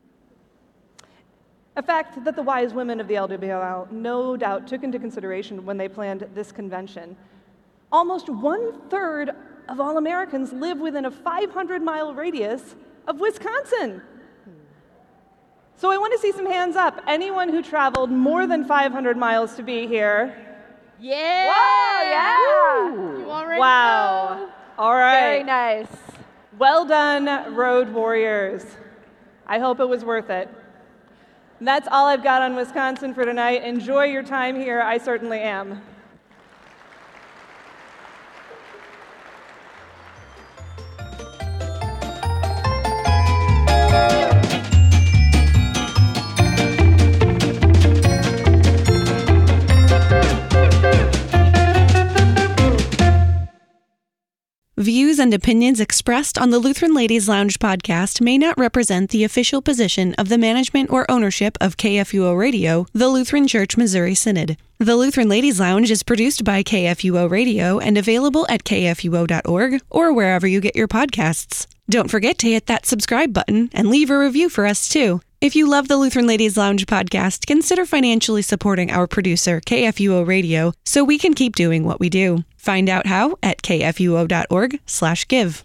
A 1.77 1.83
fact 1.83 2.25
that 2.25 2.37
the 2.37 2.43
wise 2.43 2.73
women 2.73 3.01
of 3.01 3.09
the 3.09 3.15
LWML 3.15 3.91
no 3.91 4.37
doubt 4.37 4.67
took 4.67 4.83
into 4.83 4.99
consideration 4.99 5.65
when 5.67 5.77
they 5.77 5.89
planned 5.89 6.27
this 6.35 6.53
convention. 6.53 7.17
Almost 7.93 8.29
one 8.29 8.89
third 8.89 9.31
of 9.69 9.81
all 9.81 9.99
Americans 9.99 10.53
live 10.53 10.79
within 10.79 11.05
a 11.05 11.11
500 11.11 11.83
mile 11.83 12.15
radius 12.15 12.75
of 13.07 13.21
Wisconsin. 13.21 14.01
Hmm. 14.45 14.51
So 15.77 15.91
I 15.91 15.99
want 15.99 16.13
to 16.13 16.19
see 16.19 16.33
some 16.33 16.47
hands 16.47 16.77
up. 16.77 17.03
Anyone 17.07 17.49
who 17.49 17.63
traveled 17.63 18.11
more 18.11 18.47
than 18.47 18.65
500 18.65 19.17
miles 19.17 19.55
to 19.57 19.63
be 19.63 19.87
here? 19.87 20.35
Yeah. 20.99 21.53
Whoa, 21.53 22.11
yeah. 22.11 23.19
You 23.19 23.31
already 23.31 23.61
Wow. 23.61 24.35
know. 24.37 24.53
All 24.79 24.95
right. 24.95 25.21
Very 25.21 25.43
nice. 25.45 25.87
Well 26.59 26.87
done, 26.87 27.55
road 27.55 27.91
warriors. 27.91 28.65
I 29.47 29.59
hope 29.59 29.79
it 29.79 29.85
was 29.85 30.07
worth 30.07 30.31
it. 30.31 30.49
And 31.59 31.69
that's 31.69 31.87
all 31.91 32.07
I've 32.07 32.23
got 32.23 32.41
on 32.41 32.57
Wisconsin 32.57 33.13
for 33.13 33.27
tonight. 33.27 33.63
Enjoy 33.63 34.05
your 34.05 34.23
time 34.23 34.57
here. 34.57 34.81
I 34.81 34.97
certainly 34.97 35.41
am. 35.41 35.83
Views 54.79 55.19
and 55.19 55.33
opinions 55.33 55.81
expressed 55.81 56.37
on 56.37 56.51
the 56.51 56.59
Lutheran 56.59 56.93
Ladies 56.93 57.31
Lounge 57.31 57.59
podcast 57.59 58.21
may 58.21 58.37
not 58.37 58.59
represent 58.59 59.09
the 59.09 59.25
official 59.25 59.63
position 59.63 60.13
of 60.19 60.29
the 60.29 60.37
management 60.37 60.91
or 60.91 61.11
ownership 61.11 61.57
of 61.63 61.79
KFUO 61.79 62.37
Radio, 62.37 62.87
the 62.93 63.09
Lutheran 63.09 63.49
Church 63.49 63.79
Missouri 63.79 64.15
Synod. 64.15 64.59
The 64.77 64.95
Lutheran 64.95 65.31
Ladies 65.31 65.59
Lounge 65.59 65.91
is 65.91 66.03
produced 66.03 66.45
by 66.45 66.63
KFUO 66.63 67.31
Radio 67.31 67.79
and 67.79 67.97
available 67.97 68.45
at 68.51 68.65
kfuo.org 68.65 69.81
or 69.89 70.13
wherever 70.13 70.47
you 70.47 70.61
get 70.61 70.77
your 70.77 70.89
podcasts. 70.89 71.67
Don't 71.89 72.11
forget 72.11 72.37
to 72.41 72.51
hit 72.51 72.67
that 72.67 72.85
subscribe 72.85 73.33
button 73.33 73.71
and 73.73 73.89
leave 73.89 74.11
a 74.11 74.19
review 74.19 74.51
for 74.51 74.67
us 74.67 74.91
too. 74.91 75.23
If 75.47 75.55
you 75.55 75.71
love 75.71 75.87
the 75.87 75.97
Lutheran 75.97 76.27
Ladies 76.27 76.57
Lounge 76.57 76.87
podcast, 76.87 77.47
consider 77.47 77.87
financially 77.87 78.43
supporting 78.43 78.91
our 78.91 79.07
producer, 79.07 79.61
KFUO 79.61 80.27
Radio, 80.27 80.73
so 80.85 81.05
we 81.05 81.19
can 81.19 81.35
keep 81.35 81.55
doing 81.55 81.85
what 81.85 82.01
we 82.01 82.11
do. 82.11 82.43
Find 82.57 82.89
out 82.89 83.07
how 83.07 83.39
at 83.45 83.63
kfuo.org/give. 83.63 85.65